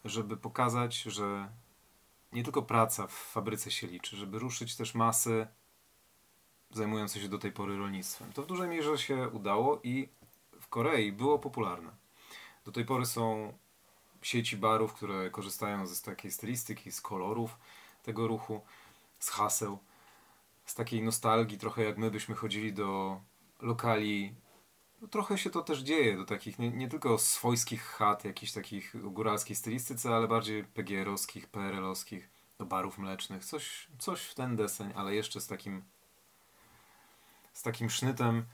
żeby 0.07 0.37
pokazać, 0.37 1.03
że 1.03 1.49
nie 2.33 2.45
tylko 2.45 2.63
praca 2.63 3.07
w 3.07 3.13
fabryce 3.13 3.71
się 3.71 3.87
liczy, 3.87 4.17
żeby 4.17 4.39
ruszyć 4.39 4.77
też 4.77 4.95
masy 4.95 5.47
zajmujące 6.71 7.21
się 7.21 7.29
do 7.29 7.39
tej 7.39 7.53
pory 7.53 7.77
rolnictwem. 7.77 8.33
To 8.33 8.43
w 8.43 8.47
dużej 8.47 8.69
mierze 8.69 8.99
się 8.99 9.29
udało 9.29 9.81
i 9.83 10.09
w 10.61 10.69
Korei 10.69 11.13
było 11.13 11.39
popularne. 11.39 11.91
Do 12.65 12.73
tej 12.73 12.85
pory 12.85 13.07
są 13.07 13.53
sieci 14.23 14.57
barów, 14.57 14.95
które 14.95 15.31
korzystają 15.31 15.87
z 15.87 16.03
takiej 16.03 16.31
stylistyki, 16.31 16.93
z 16.93 17.01
kolorów 17.01 17.59
tego 18.03 18.29
ruchu, 18.29 18.61
z 19.19 19.31
haseł, 19.31 19.79
z 20.65 20.75
takiej 20.75 21.03
nostalgii, 21.03 21.59
trochę 21.59 21.85
jak 21.85 21.99
my 21.99 22.11
byśmy 22.11 22.35
chodzili 22.35 22.73
do 22.73 23.21
lokali. 23.61 24.35
No, 25.01 25.09
trochę 25.09 25.39
się 25.39 25.51
to 25.51 25.63
też 25.63 25.79
dzieje, 25.79 26.17
do 26.17 26.25
takich 26.25 26.59
nie, 26.59 26.71
nie 26.71 26.89
tylko 26.89 27.19
swojskich 27.19 27.83
chat, 27.83 28.25
jakichś 28.25 28.53
takich 28.53 29.13
góralskiej 29.13 29.57
stylistyce, 29.57 30.15
ale 30.15 30.29
bardziej 30.29 30.65
PGR-owskich, 30.65 31.47
PRL-owskich, 31.47 32.29
do 32.59 32.67
barów 32.67 32.99
mlecznych. 32.99 33.45
Coś, 33.45 33.89
coś 33.99 34.23
w 34.23 34.35
ten 34.35 34.57
deseń, 34.57 34.93
ale 34.97 35.15
jeszcze 35.15 35.41
z 35.41 35.47
takim 35.47 35.85
z 37.53 37.63
takim 37.63 37.91
sznytem 37.91 38.47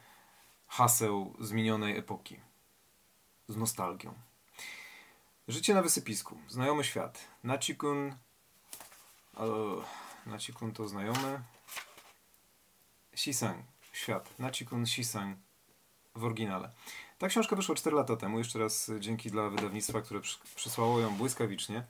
haseł 0.69 1.37
z 1.41 1.53
minionej 1.53 1.99
epoki. 1.99 2.41
Z 3.49 3.57
nostalgią. 3.57 4.15
Życie 5.49 5.75
na 5.75 5.83
wysypisku. 5.83 6.39
Znajomy 6.49 6.85
świat. 6.85 7.29
Nachikun. 7.45 8.17
Nachikun 10.27 10.73
to 10.73 10.89
znajomy. 10.89 11.43
Shisang. 13.15 13.65
Świat. 13.93 14.39
Nachikun 14.39 14.87
Shisang 14.87 15.39
w 16.15 16.25
oryginale. 16.25 16.71
Ta 17.19 17.29
książka 17.29 17.57
wyszła 17.57 17.75
4 17.75 17.97
lata 17.97 18.17
temu. 18.17 18.39
Jeszcze 18.39 18.59
raz 18.59 18.91
dzięki 18.99 19.31
dla 19.31 19.49
wydawnictwa, 19.49 20.01
które 20.01 20.21
przysłało 20.55 21.01
ją 21.01 21.15
błyskawicznie, 21.15 21.85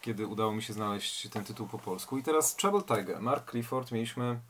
kiedy 0.00 0.26
udało 0.26 0.52
mi 0.52 0.62
się 0.62 0.72
znaleźć 0.72 1.28
ten 1.28 1.44
tytuł 1.44 1.66
po 1.66 1.78
polsku. 1.78 2.18
I 2.18 2.22
teraz 2.22 2.56
Trouble 2.56 2.82
Tiger. 2.82 3.20
Mark 3.20 3.50
Clifford. 3.50 3.92
Mieliśmy 3.92 4.40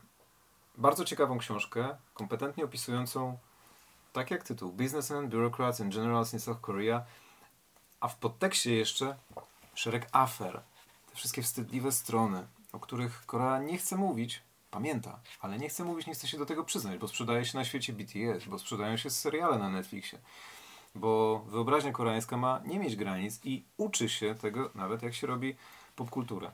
bardzo 0.77 1.05
ciekawą 1.05 1.37
książkę, 1.37 1.97
kompetentnie 2.13 2.65
opisującą, 2.65 3.37
tak 4.13 4.31
jak 4.31 4.43
tytuł, 4.43 4.71
Businessmen, 4.71 5.29
Bureaucrats 5.29 5.81
and 5.81 5.95
Generals 5.95 6.33
in 6.33 6.39
South 6.39 6.61
Korea, 6.61 7.05
a 7.99 8.07
w 8.07 8.17
podtekście 8.17 8.75
jeszcze 8.75 9.15
szereg 9.73 10.07
afer. 10.11 10.61
Te 11.09 11.15
wszystkie 11.15 11.41
wstydliwe 11.41 11.91
strony, 11.91 12.47
o 12.73 12.79
których 12.79 13.25
Korea 13.25 13.59
nie 13.59 13.77
chce 13.77 13.95
mówić, 13.95 14.43
pamięta, 14.75 15.19
ale 15.39 15.57
nie 15.57 15.69
chce 15.69 15.83
mówić, 15.83 16.07
nie 16.07 16.13
chce 16.13 16.27
się 16.27 16.37
do 16.37 16.45
tego 16.45 16.63
przyznać, 16.63 16.97
bo 16.99 17.07
sprzedaje 17.07 17.45
się 17.45 17.57
na 17.57 17.65
świecie 17.65 17.93
BTS, 17.93 18.45
bo 18.47 18.59
sprzedają 18.59 18.97
się 18.97 19.09
seriale 19.09 19.57
na 19.59 19.69
Netflixie. 19.69 20.19
Bo 20.95 21.39
wyobraźnia 21.47 21.91
koreańska 21.91 22.37
ma 22.37 22.61
nie 22.65 22.79
mieć 22.79 22.95
granic 22.95 23.39
i 23.43 23.63
uczy 23.77 24.09
się 24.09 24.35
tego 24.35 24.71
nawet 24.75 25.03
jak 25.03 25.13
się 25.13 25.27
robi 25.27 25.55
popkulturę. 25.95 26.51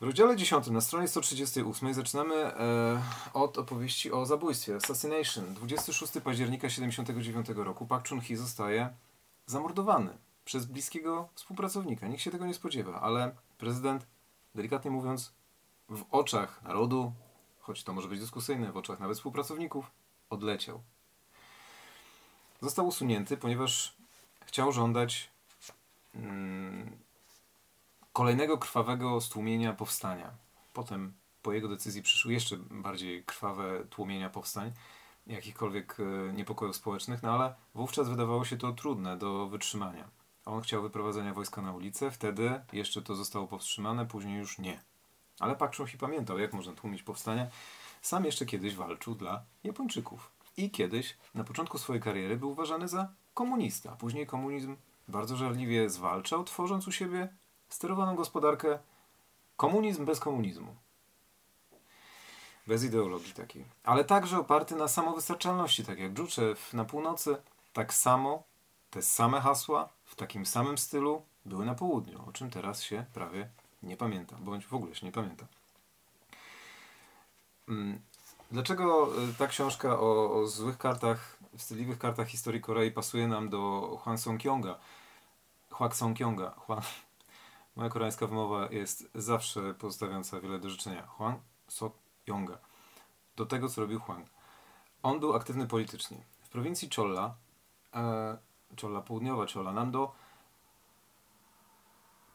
W 0.00 0.04
rozdziale 0.04 0.36
10 0.36 0.66
na 0.66 0.80
stronie 0.80 1.08
138 1.08 1.94
zaczynamy 1.94 2.34
e, 2.34 3.02
od 3.32 3.58
opowieści 3.58 4.12
o 4.12 4.26
zabójstwie, 4.26 4.76
assassination. 4.76 5.54
26 5.54 6.12
października 6.24 6.68
1979 6.68 7.66
roku 7.66 7.86
Park 7.86 8.08
Chung-hee 8.08 8.36
zostaje 8.36 8.88
zamordowany 9.46 10.10
przez 10.44 10.64
bliskiego 10.64 11.28
współpracownika. 11.34 12.06
Nikt 12.08 12.22
się 12.22 12.30
tego 12.30 12.46
nie 12.46 12.54
spodziewa, 12.54 13.00
ale 13.00 13.34
prezydent, 13.58 14.06
delikatnie 14.54 14.90
mówiąc, 14.90 15.32
w 15.88 16.04
oczach 16.10 16.62
narodu, 16.62 17.12
choć 17.60 17.84
to 17.84 17.92
może 17.92 18.08
być 18.08 18.20
dyskusyjne, 18.20 18.72
w 18.72 18.76
oczach 18.76 19.00
nawet 19.00 19.16
współpracowników, 19.16 19.90
odleciał. 20.30 20.82
Został 22.60 22.86
usunięty, 22.86 23.36
ponieważ 23.36 23.96
chciał 24.46 24.72
żądać 24.72 25.30
mm, 26.14 26.98
kolejnego 28.12 28.58
krwawego 28.58 29.20
stłumienia 29.20 29.72
powstania. 29.72 30.30
Potem 30.72 31.12
po 31.42 31.52
jego 31.52 31.68
decyzji 31.68 32.02
przyszły 32.02 32.32
jeszcze 32.32 32.56
bardziej 32.56 33.24
krwawe 33.24 33.84
tłumienia 33.90 34.30
powstań, 34.30 34.72
jakichkolwiek 35.26 35.96
e, 36.00 36.32
niepokojów 36.32 36.76
społecznych, 36.76 37.22
no 37.22 37.32
ale 37.32 37.54
wówczas 37.74 38.08
wydawało 38.08 38.44
się 38.44 38.56
to 38.56 38.72
trudne 38.72 39.16
do 39.16 39.46
wytrzymania. 39.46 40.08
On 40.44 40.60
chciał 40.62 40.82
wyprowadzenia 40.82 41.34
wojska 41.34 41.62
na 41.62 41.72
ulicę, 41.72 42.10
wtedy 42.10 42.60
jeszcze 42.72 43.02
to 43.02 43.14
zostało 43.14 43.46
powstrzymane, 43.46 44.06
później 44.06 44.38
już 44.38 44.58
nie. 44.58 44.80
Ale 45.40 45.56
Pak 45.56 45.76
Chung-hee 45.76 45.98
pamiętał, 45.98 46.38
jak 46.38 46.52
można 46.52 46.72
tłumić 46.72 47.02
powstania. 47.02 47.46
Sam 48.02 48.24
jeszcze 48.24 48.46
kiedyś 48.46 48.74
walczył 48.74 49.14
dla 49.14 49.42
Japończyków. 49.64 50.30
I 50.56 50.70
kiedyś, 50.70 51.16
na 51.34 51.44
początku 51.44 51.78
swojej 51.78 52.02
kariery, 52.02 52.36
był 52.36 52.50
uważany 52.50 52.88
za 52.88 53.08
komunista. 53.34 53.96
Później 53.96 54.26
komunizm 54.26 54.76
bardzo 55.08 55.36
żarliwie 55.36 55.90
zwalczał, 55.90 56.44
tworząc 56.44 56.88
u 56.88 56.92
siebie 56.92 57.28
sterowaną 57.68 58.16
gospodarkę 58.16 58.78
komunizm 59.56 60.04
bez 60.04 60.20
komunizmu. 60.20 60.76
Bez 62.66 62.84
ideologii 62.84 63.32
takiej. 63.32 63.64
Ale 63.84 64.04
także 64.04 64.38
oparty 64.38 64.76
na 64.76 64.88
samowystarczalności, 64.88 65.84
tak 65.84 65.98
jak 65.98 66.12
Dżuczew 66.12 66.72
na 66.72 66.84
północy, 66.84 67.36
tak 67.72 67.94
samo 67.94 68.42
te 68.90 69.02
same 69.02 69.40
hasła 69.40 69.88
w 70.04 70.14
takim 70.14 70.46
samym 70.46 70.78
stylu 70.78 71.22
były 71.44 71.66
na 71.66 71.74
południu, 71.74 72.28
o 72.28 72.32
czym 72.32 72.50
teraz 72.50 72.82
się 72.82 73.04
prawie 73.14 73.48
nie 73.84 73.96
pamięta, 73.96 74.36
bądź 74.40 74.66
w 74.66 74.74
ogóle 74.74 74.94
się 74.94 75.06
nie 75.06 75.12
pamięta. 75.12 75.46
Mm, 77.68 78.00
dlaczego 78.50 79.10
y, 79.30 79.34
ta 79.34 79.46
książka 79.46 80.00
o, 80.00 80.32
o 80.32 80.46
złych 80.46 80.78
kartach, 80.78 81.38
wstydliwych 81.56 81.98
kartach 81.98 82.28
historii 82.28 82.60
Korei 82.60 82.90
pasuje 82.90 83.28
nam 83.28 83.48
do 83.48 83.96
Hwang 84.02 84.20
Song-kyonga? 84.20 84.78
Hwang 85.70 85.96
Song-kyonga. 85.96 86.50
Hwang... 86.50 86.84
Moja 87.76 87.90
koreańska 87.90 88.26
wymowa 88.26 88.68
jest 88.70 89.10
zawsze 89.14 89.74
pozostawiająca 89.74 90.40
wiele 90.40 90.58
do 90.58 90.70
życzenia. 90.70 91.06
Hwang 91.06 91.40
Sok-yonga. 91.68 92.58
Do 93.36 93.46
tego, 93.46 93.68
co 93.68 93.80
robił 93.80 94.00
Hwang. 94.00 94.26
On 95.02 95.20
był 95.20 95.34
aktywny 95.34 95.66
politycznie. 95.66 96.18
W 96.42 96.48
prowincji 96.48 96.88
Cholla, 96.96 97.34
e, 97.94 98.38
Cholla 98.80 99.00
Południowa, 99.00 99.46
Cholla 99.54 99.72
Nando, 99.72 100.14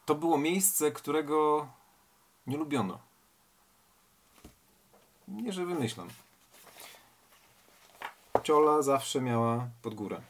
to 0.10 0.16
było 0.16 0.38
miejsce, 0.38 0.92
którego 0.92 1.68
nie 2.48 2.58
lubiono. 2.58 3.00
Nie, 5.28 5.54
że 5.54 5.66
wymyślam. 5.66 6.08
Ciola 8.44 8.82
zawsze 8.82 9.22
miała 9.22 9.68
pod 9.82 9.96
górę. 9.96 10.22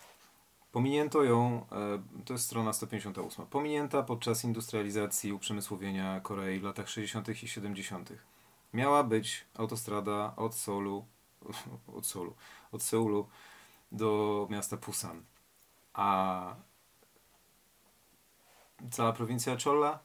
Pominięto 0.72 1.24
ją, 1.24 1.66
e, 1.72 2.24
to 2.26 2.34
jest 2.34 2.46
strona 2.46 2.74
158, 2.74 3.46
pominięta 3.46 4.04
podczas 4.04 4.44
industrializacji, 4.44 5.34
uprzemysłowienia 5.34 6.20
Korei 6.20 6.60
w 6.60 6.64
latach 6.64 6.90
60. 6.90 7.44
i 7.44 7.48
70. 7.48 8.10
Miała 8.74 9.04
być 9.04 9.46
autostrada 9.58 10.34
od 10.36 10.56
Seulu, 10.56 11.06
od 11.98 12.06
Seulu, 12.06 12.36
od 12.72 12.84
Seulu 12.84 13.28
do 13.92 14.48
miasta 14.50 14.78
Pusan. 14.78 15.24
A 15.94 16.56
cała 18.92 19.14
prowincja 19.14 19.58
Cholla 19.64 20.00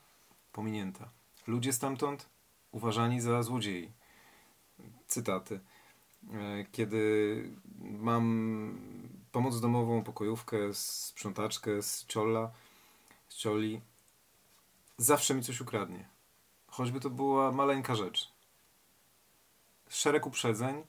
pominięta. 0.53 1.11
Ludzie 1.47 1.73
stamtąd 1.73 2.29
uważani 2.73 3.21
za 3.21 3.43
złodziei. 3.43 3.93
Cytaty. 5.07 5.61
E, 6.33 6.65
kiedy 6.73 7.51
mam 7.81 8.79
pomoc 9.33 9.61
domową, 9.61 10.05
pokojówkę, 10.05 10.75
sprzątaczkę 10.75 11.83
z 11.83 12.07
Cholla, 12.15 12.51
z 13.29 13.43
Choli, 13.43 13.81
zawsze 14.99 15.35
mi 15.35 15.43
coś 15.43 15.61
ukradnie. 15.61 16.09
Choćby 16.67 17.01
to 17.01 17.11
była 17.11 17.53
maleńka 17.53 17.95
rzecz. 17.95 18.33
Szereg 19.89 20.27
uprzedzeń 20.27 20.83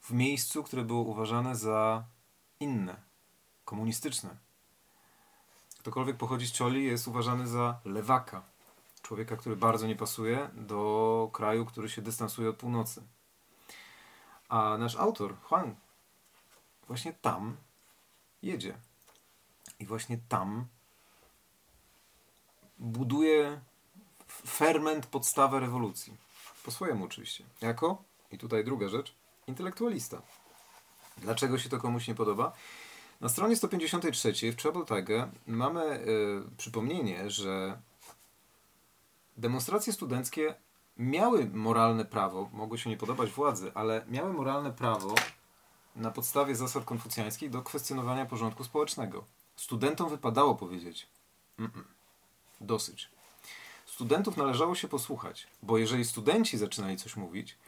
w 0.00 0.10
miejscu, 0.10 0.62
które 0.62 0.84
było 0.84 1.02
uważane 1.02 1.56
za 1.56 2.04
inne, 2.60 2.96
komunistyczne. 3.64 4.43
Ktokolwiek 5.84 6.16
pochodzi 6.16 6.46
z 6.46 6.58
Choli 6.58 6.84
jest 6.84 7.08
uważany 7.08 7.46
za 7.46 7.80
lewaka. 7.84 8.42
Człowieka, 9.02 9.36
który 9.36 9.56
bardzo 9.56 9.86
nie 9.86 9.96
pasuje 9.96 10.50
do 10.54 11.30
kraju, 11.32 11.66
który 11.66 11.88
się 11.88 12.02
dystansuje 12.02 12.48
od 12.48 12.56
północy. 12.56 13.02
A 14.48 14.78
nasz 14.78 14.96
autor, 14.96 15.36
Huang, 15.42 15.76
właśnie 16.86 17.12
tam 17.12 17.56
jedzie. 18.42 18.74
I 19.78 19.86
właśnie 19.86 20.18
tam 20.28 20.66
buduje 22.78 23.60
ferment, 24.46 25.06
podstawę 25.06 25.60
rewolucji. 25.60 26.16
Po 26.64 26.70
swojemu 26.70 27.04
oczywiście. 27.04 27.44
Jako, 27.60 28.02
i 28.30 28.38
tutaj 28.38 28.64
druga 28.64 28.88
rzecz, 28.88 29.14
intelektualista. 29.46 30.22
Dlaczego 31.18 31.58
się 31.58 31.68
to 31.68 31.78
komuś 31.78 32.08
nie 32.08 32.14
podoba? 32.14 32.52
Na 33.24 33.30
stronie 33.30 33.56
153 33.56 34.52
w 34.52 34.56
Trouble 34.56 34.84
Tiger 34.84 35.28
mamy 35.46 35.82
y, 35.82 36.56
przypomnienie, 36.56 37.30
że 37.30 37.80
demonstracje 39.36 39.92
studenckie 39.92 40.54
miały 40.96 41.46
moralne 41.46 42.04
prawo, 42.04 42.50
mogły 42.52 42.78
się 42.78 42.90
nie 42.90 42.96
podobać 42.96 43.30
władzy, 43.30 43.72
ale 43.74 44.04
miały 44.08 44.32
moralne 44.32 44.72
prawo 44.72 45.14
na 45.96 46.10
podstawie 46.10 46.54
zasad 46.54 46.84
konfucjańskich 46.84 47.50
do 47.50 47.62
kwestionowania 47.62 48.26
porządku 48.26 48.64
społecznego. 48.64 49.24
Studentom 49.56 50.08
wypadało 50.08 50.54
powiedzieć: 50.54 51.06
mm 51.58 51.70
-mm, 51.70 51.84
dosyć. 52.60 53.08
Studentów 53.86 54.36
należało 54.36 54.74
się 54.74 54.88
posłuchać, 54.88 55.46
bo 55.62 55.78
jeżeli 55.78 56.04
studenci 56.04 56.58
zaczynali 56.58 56.96
coś 56.96 57.16
mówić, 57.16 57.58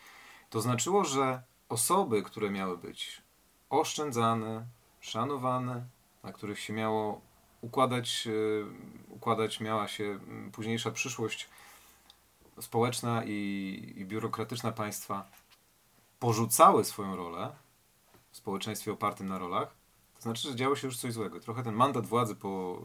to 0.50 0.60
znaczyło, 0.60 1.04
że 1.04 1.42
osoby, 1.68 2.22
które 2.22 2.50
miały 2.50 2.78
być 2.78 3.22
oszczędzane, 3.70 4.66
szanowane, 5.06 5.86
na 6.22 6.32
których 6.32 6.60
się 6.60 6.72
miało 6.72 7.20
układać, 7.60 8.26
e, 8.26 8.30
układać 9.08 9.60
miała 9.60 9.88
się 9.88 10.18
późniejsza 10.52 10.90
przyszłość 10.90 11.48
społeczna 12.60 13.22
i, 13.24 13.92
i 13.96 14.04
biurokratyczna 14.04 14.72
państwa, 14.72 15.24
porzucały 16.18 16.84
swoją 16.84 17.16
rolę 17.16 17.56
w 18.30 18.36
społeczeństwie 18.36 18.92
opartym 18.92 19.28
na 19.28 19.38
rolach, 19.38 19.74
to 20.14 20.22
znaczy, 20.22 20.48
że 20.48 20.56
działo 20.56 20.76
się 20.76 20.86
już 20.86 20.96
coś 20.96 21.12
złego. 21.12 21.40
Trochę 21.40 21.62
ten 21.62 21.74
mandat 21.74 22.06
władzy 22.06 22.34
po, 22.34 22.84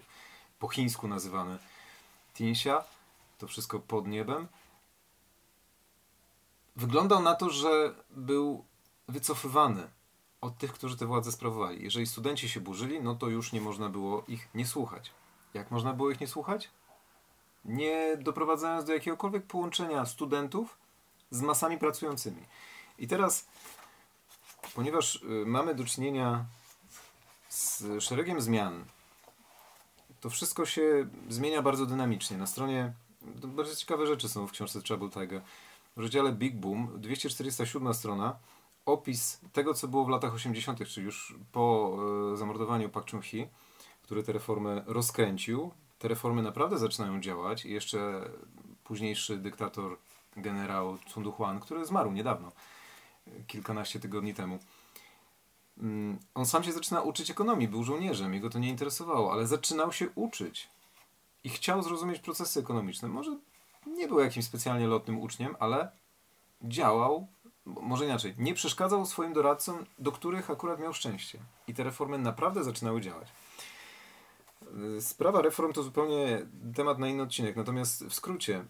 po 0.60 0.68
chińsku 0.68 1.08
nazywany 1.08 1.58
Tinsia, 2.34 2.84
to 3.38 3.48
wszystko 3.48 3.80
pod 3.80 4.08
niebem, 4.08 4.48
wyglądał 6.76 7.22
na 7.22 7.36
to, 7.36 7.50
że 7.50 7.94
był 8.10 8.66
wycofywany 9.08 9.88
od 10.42 10.58
tych, 10.58 10.74
którzy 10.74 10.98
tę 10.98 11.06
władzę 11.06 11.32
sprawowali. 11.32 11.84
Jeżeli 11.84 12.08
studenci 12.08 12.50
się 12.50 12.60
burzyli, 12.60 13.02
no 13.02 13.16
to 13.16 13.28
już 13.28 13.52
nie 13.52 13.62
można 13.62 13.90
było 13.90 14.24
ich 14.28 14.50
nie 14.56 14.66
słuchać. 14.68 15.12
Jak 15.54 15.72
można 15.72 15.94
było 15.94 16.12
ich 16.12 16.22
nie 16.22 16.28
słuchać? 16.28 16.70
Nie 17.66 18.18
doprowadzając 18.18 18.86
do 18.86 18.94
jakiegokolwiek 18.94 19.46
połączenia 19.46 20.06
studentów 20.06 20.78
z 21.32 21.42
masami 21.42 21.78
pracującymi. 21.78 22.46
I 23.00 23.08
teraz, 23.08 23.48
ponieważ 24.76 25.16
y, 25.16 25.46
mamy 25.46 25.76
do 25.76 25.86
czynienia 25.86 26.46
z 27.50 27.84
szeregiem 28.04 28.42
zmian, 28.42 28.86
to 30.22 30.30
wszystko 30.30 30.66
się 30.66 31.08
zmienia 31.30 31.62
bardzo 31.62 31.86
dynamicznie. 31.86 32.38
Na 32.38 32.48
stronie 32.48 32.94
bardzo 33.48 33.76
ciekawe 33.76 34.08
rzeczy 34.08 34.30
są 34.30 34.48
w 34.48 34.52
książce 34.52 34.82
Trouble 34.82 35.10
Tiger. 35.10 35.42
W 35.98 36.00
rozdziale 36.00 36.32
Big 36.32 36.56
Boom, 36.56 37.02
247 37.02 37.94
strona, 37.94 38.36
opis 38.86 39.42
tego, 39.54 39.74
co 39.74 39.88
było 39.88 40.06
w 40.06 40.10
latach 40.10 40.34
80., 40.34 40.88
czyli 40.88 41.06
już 41.06 41.36
po 41.52 41.98
e, 42.34 42.38
zamordowaniu 42.38 42.90
Pak 42.90 43.06
Chung-hee, 43.06 43.48
który 44.02 44.24
te 44.24 44.32
reformy 44.32 44.84
rozkręcił. 44.86 45.72
Te 46.00 46.08
reformy 46.08 46.42
naprawdę 46.42 46.78
zaczynają 46.78 47.22
działać 47.22 47.66
i 47.66 47.72
jeszcze 47.72 48.30
późniejszy 48.84 49.38
dyktator, 49.38 49.98
generał 50.38 50.98
Tsundu 50.98 51.32
Huan, 51.32 51.60
który 51.60 51.86
zmarł 51.86 52.12
niedawno, 52.12 52.52
kilkanaście 53.48 54.00
tygodni 54.00 54.34
temu. 54.34 54.60
Mm, 55.78 56.20
on 56.36 56.46
sam 56.46 56.64
się 56.64 56.72
zaczyna 56.72 57.02
uczyć 57.02 57.32
ekonomii, 57.32 57.68
był 57.68 57.84
żołnierzem, 57.84 58.34
jego 58.34 58.50
to 58.50 58.60
nie 58.60 58.70
interesowało, 58.70 59.34
ale 59.34 59.48
zaczynał 59.48 59.92
się 59.92 60.10
uczyć 60.16 60.70
i 61.44 61.50
chciał 61.50 61.84
zrozumieć 61.84 62.20
procesy 62.20 62.60
ekonomiczne. 62.60 63.10
Może 63.10 63.38
nie 63.88 64.08
był 64.08 64.20
jakimś 64.20 64.46
specjalnie 64.46 64.88
lotnym 64.88 65.20
uczniem, 65.20 65.56
ale 65.60 65.92
działał 66.62 67.28
może 67.66 68.06
inaczej, 68.06 68.36
nie 68.38 68.54
przeszkadzał 68.54 69.06
swoim 69.06 69.34
doradcom, 69.34 69.86
do 70.00 70.12
których 70.12 70.52
akurat 70.52 70.80
miał 70.80 70.94
szczęście. 70.94 71.40
I 71.68 71.74
te 71.74 71.84
reformy 71.84 72.18
naprawdę 72.18 72.64
zaczynały 72.64 73.02
działać. 73.02 73.28
Sprawa 75.00 75.42
reform 75.42 75.74
to 75.74 75.84
zupełnie 75.84 76.46
temat 76.76 77.00
na 77.00 77.08
inny 77.08 77.24
odcinek, 77.24 77.56
natomiast 77.56 78.06
w 78.06 78.14
skrócie, 78.14 78.66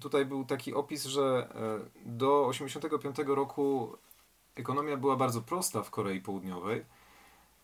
tutaj 0.00 0.26
był 0.26 0.44
taki 0.44 0.74
opis, 0.74 1.04
że 1.04 1.22
e, 1.22 1.78
do 2.06 2.48
1985 2.52 3.28
roku 3.36 3.96
ekonomia 4.54 4.96
była 4.96 5.16
bardzo 5.16 5.42
prosta 5.42 5.82
w 5.82 5.90
Korei 5.90 6.20
Południowej. 6.20 6.84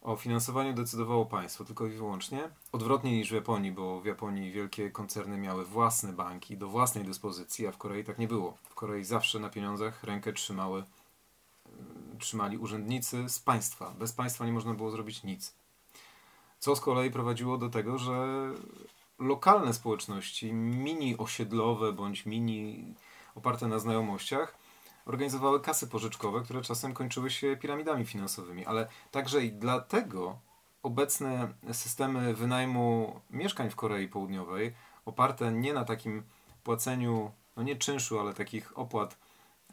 O 0.08 0.16
finansowaniu 0.16 0.72
decydowało 0.72 1.26
państwo 1.26 1.64
tylko 1.64 1.86
i 1.86 1.90
wyłącznie. 1.90 2.48
Odwrotnie 2.72 3.12
niż 3.12 3.30
w 3.30 3.34
Japonii, 3.34 3.72
bo 3.72 4.00
w 4.00 4.04
Japonii 4.04 4.50
wielkie 4.50 4.90
koncerny 4.90 5.38
miały 5.38 5.64
własne 5.64 6.12
banki 6.12 6.56
do 6.56 6.68
własnej 6.68 7.04
dyspozycji, 7.04 7.66
a 7.66 7.72
w 7.72 7.78
Korei 7.78 8.04
tak 8.04 8.18
nie 8.18 8.28
było. 8.28 8.56
W 8.70 8.74
Korei 8.74 9.04
zawsze 9.04 9.38
na 9.38 9.50
pieniądzach 9.50 10.04
rękę 10.04 10.32
trzymały, 10.32 10.84
trzymali 12.18 12.58
urzędnicy 12.58 13.28
z 13.28 13.38
państwa. 13.38 13.94
Bez 13.98 14.12
państwa 14.12 14.46
nie 14.46 14.52
można 14.52 14.74
było 14.74 14.90
zrobić 14.90 15.24
nic. 15.24 15.54
Co 16.58 16.76
z 16.76 16.80
kolei 16.80 17.10
prowadziło 17.10 17.58
do 17.58 17.68
tego, 17.68 17.98
że 17.98 18.26
lokalne 19.18 19.74
społeczności, 19.74 20.52
mini 20.52 21.18
osiedlowe 21.18 21.92
bądź 21.92 22.26
mini 22.26 22.94
oparte 23.34 23.68
na 23.68 23.78
znajomościach, 23.78 24.58
organizowały 25.08 25.60
kasy 25.60 25.86
pożyczkowe, 25.86 26.40
które 26.40 26.62
czasem 26.62 26.94
kończyły 26.94 27.30
się 27.30 27.56
piramidami 27.56 28.06
finansowymi, 28.06 28.66
ale 28.66 28.88
także 29.10 29.44
i 29.44 29.52
dlatego 29.52 30.38
obecne 30.82 31.54
systemy 31.72 32.34
wynajmu 32.34 33.20
mieszkań 33.30 33.70
w 33.70 33.76
Korei 33.76 34.08
Południowej, 34.08 34.74
oparte 35.04 35.52
nie 35.52 35.72
na 35.72 35.84
takim 35.84 36.22
płaceniu, 36.64 37.32
no 37.56 37.62
nie 37.62 37.76
czynszu, 37.76 38.20
ale 38.20 38.34
takich 38.34 38.78
opłat 38.78 39.18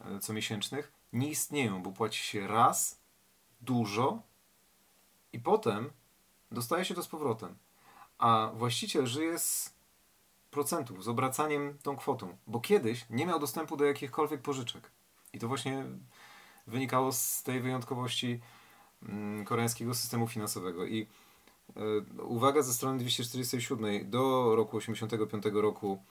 e, 0.01 0.19
comiesięcznych, 0.19 0.91
nie 1.13 1.29
istnieją, 1.29 1.83
bo 1.83 1.91
płaci 1.91 2.23
się 2.23 2.47
raz, 2.47 2.99
dużo 3.61 4.21
i 5.33 5.39
potem 5.39 5.89
dostaje 6.51 6.85
się 6.85 6.95
to 6.95 7.03
z 7.03 7.07
powrotem. 7.07 7.57
A 8.17 8.51
właściciel 8.53 9.07
żyje 9.07 9.39
z 9.39 9.73
procentów, 10.51 11.03
z 11.03 11.07
obracaniem 11.07 11.77
tą 11.83 11.95
kwotą, 11.95 12.37
bo 12.47 12.59
kiedyś 12.59 13.05
nie 13.09 13.25
miał 13.25 13.39
dostępu 13.39 13.77
do 13.77 13.85
jakichkolwiek 13.85 14.41
pożyczek. 14.41 14.91
I 15.35 15.39
to 15.39 15.47
właśnie 15.47 15.85
wynikało 16.67 17.11
z 17.11 17.43
tej 17.43 17.61
wyjątkowości 17.61 18.39
mm, 19.03 19.45
koreańskiego 19.45 19.93
systemu 19.93 20.27
finansowego. 20.27 20.85
I 20.85 21.07
e, 21.75 22.23
uwaga 22.23 22.61
ze 22.61 22.73
strony 22.73 22.99
247 22.99 24.09
do 24.09 24.55
roku 24.55 24.77
85 24.77 25.43
roku 25.53 26.03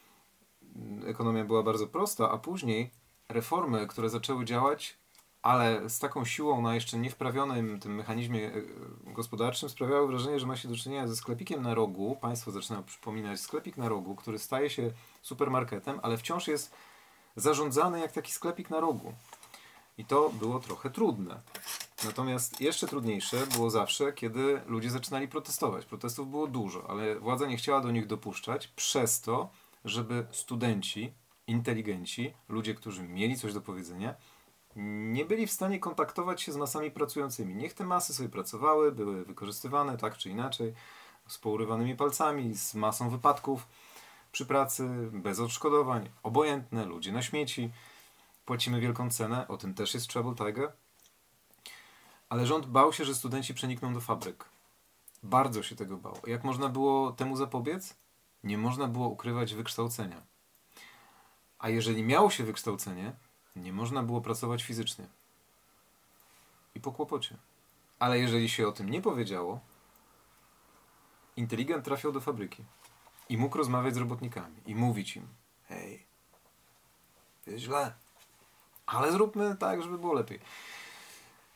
mm, 0.77 1.09
ekonomia 1.09 1.45
była 1.45 1.63
bardzo 1.63 1.87
prosta, 1.87 2.31
a 2.31 2.39
później 2.39 2.91
reformy, 3.29 3.87
które 3.87 4.11
zaczęły 4.11 4.45
działać, 4.45 4.99
ale 5.43 5.91
z 5.91 5.99
taką 5.99 6.25
siłą 6.25 6.63
na 6.63 6.75
jeszcze 6.75 6.99
niewprawionym 6.99 7.81
tym 7.81 7.95
mechanizmie 7.95 8.47
e, 8.47 8.63
gospodarczym 9.05 9.69
sprawiały 9.69 10.07
wrażenie, 10.07 10.41
że 10.41 10.47
ma 10.47 10.57
się 10.57 10.69
do 10.69 10.77
czynienia 10.77 11.07
ze 11.07 11.17
sklepikiem 11.17 11.63
na 11.63 11.75
rogu. 11.75 12.17
Państwo 12.21 12.51
zaczyna 12.51 12.83
przypominać 12.83 13.41
sklepik 13.41 13.77
na 13.77 13.89
rogu, 13.89 14.15
który 14.15 14.39
staje 14.39 14.71
się 14.71 14.91
supermarketem, 15.23 16.01
ale 16.03 16.17
wciąż 16.17 16.49
jest 16.49 16.75
zarządzany 17.37 18.01
jak 18.01 18.13
taki 18.13 18.33
sklepik 18.33 18.71
na 18.71 18.81
rogu. 18.81 19.13
I 19.99 20.05
to 20.05 20.31
było 20.31 20.61
trochę 20.61 20.91
trudne. 20.91 21.41
Natomiast 22.05 22.61
jeszcze 22.61 22.87
trudniejsze 22.87 23.47
było 23.47 23.71
zawsze, 23.71 24.13
kiedy 24.13 24.61
ludzie 24.67 24.91
zaczynali 24.91 25.29
protestować. 25.29 25.87
Protestów 25.87 26.31
było 26.31 26.47
dużo, 26.47 26.91
ale 26.91 27.17
władza 27.17 27.47
nie 27.47 27.57
chciała 27.57 27.81
do 27.81 27.91
nich 27.91 28.07
dopuszczać 28.07 28.69
przez 28.69 29.21
to, 29.21 29.51
żeby 29.85 30.27
studenci, 30.31 31.13
inteligenci, 31.47 32.35
ludzie, 32.49 32.75
którzy 32.75 33.03
mieli 33.03 33.37
coś 33.37 33.53
do 33.53 33.61
powiedzenia, 33.61 34.15
nie 34.77 35.25
byli 35.25 35.47
w 35.47 35.53
stanie 35.53 35.79
kontaktować 35.79 36.43
się 36.43 36.53
z 36.53 36.57
masami 36.57 36.91
pracującymi. 36.91 37.55
Niech 37.55 37.75
te 37.75 37.85
masy 37.85 38.15
sobie 38.15 38.29
pracowały, 38.29 38.93
były 38.93 39.25
wykorzystywane 39.25 39.99
tak 39.99 40.17
czy 40.17 40.31
inaczej, 40.31 40.75
z 41.29 41.39
pourywanymi 41.39 41.97
palcami, 41.97 42.55
z 42.55 42.75
masą 42.75 43.11
wypadków 43.11 43.67
przy 44.35 44.47
pracy, 44.47 44.89
bez 45.13 45.41
odszkodowań, 45.41 46.11
obojętne, 46.23 46.85
ludzie 46.85 47.13
na 47.13 47.23
śmieci. 47.23 47.71
Płacimy 48.45 48.81
wielką 48.81 49.11
cenę, 49.11 49.49
o 49.49 49.57
tym 49.57 49.75
też 49.75 49.95
jest 49.95 50.09
Trouble 50.09 50.35
Tiger. 50.35 50.73
Ale 52.29 52.47
rząd 52.47 52.67
bał 52.67 52.93
się, 52.93 53.05
że 53.05 53.15
studenci 53.15 53.55
przenikną 53.55 53.95
do 53.95 54.01
fabryk. 54.01 54.45
Bardzo 55.23 55.63
się 55.63 55.77
tego 55.77 55.97
bał. 55.97 56.17
Jak 56.27 56.45
można 56.45 56.69
było 56.69 57.13
temu 57.13 57.37
zapobiec? 57.37 57.97
Nie 58.45 58.59
można 58.59 58.89
było 58.89 59.09
ukrywać 59.09 59.55
wykształcenia. 59.55 60.23
A 61.59 61.69
jeżeli 61.69 62.03
miało 62.03 62.31
się 62.31 62.45
wykształcenie, 62.45 63.13
nie 63.57 63.73
można 63.73 64.03
było 64.03 64.21
pracować 64.21 64.63
fizycznie. 64.63 65.07
I 66.75 66.81
po 66.81 66.93
kłopocie. 66.93 67.37
Ale 67.99 68.19
jeżeli 68.19 68.49
się 68.49 68.69
o 68.69 68.73
tym 68.73 68.91
nie 68.91 69.03
powiedziało, 69.03 69.61
inteligent 71.37 71.85
trafiał 71.85 72.13
do 72.13 72.21
fabryki. 72.21 72.65
I 73.29 73.39
mógł 73.39 73.59
rozmawiać 73.59 73.95
z 73.95 73.97
robotnikami 73.97 74.57
i 74.67 74.75
mówić 74.75 75.17
im: 75.17 75.29
Hej, 75.69 76.07
jest 77.47 77.65
źle, 77.65 77.95
ale 78.87 79.13
zróbmy 79.13 79.57
tak, 79.57 79.83
żeby 79.83 79.99
było 79.99 80.13
lepiej. 80.13 80.41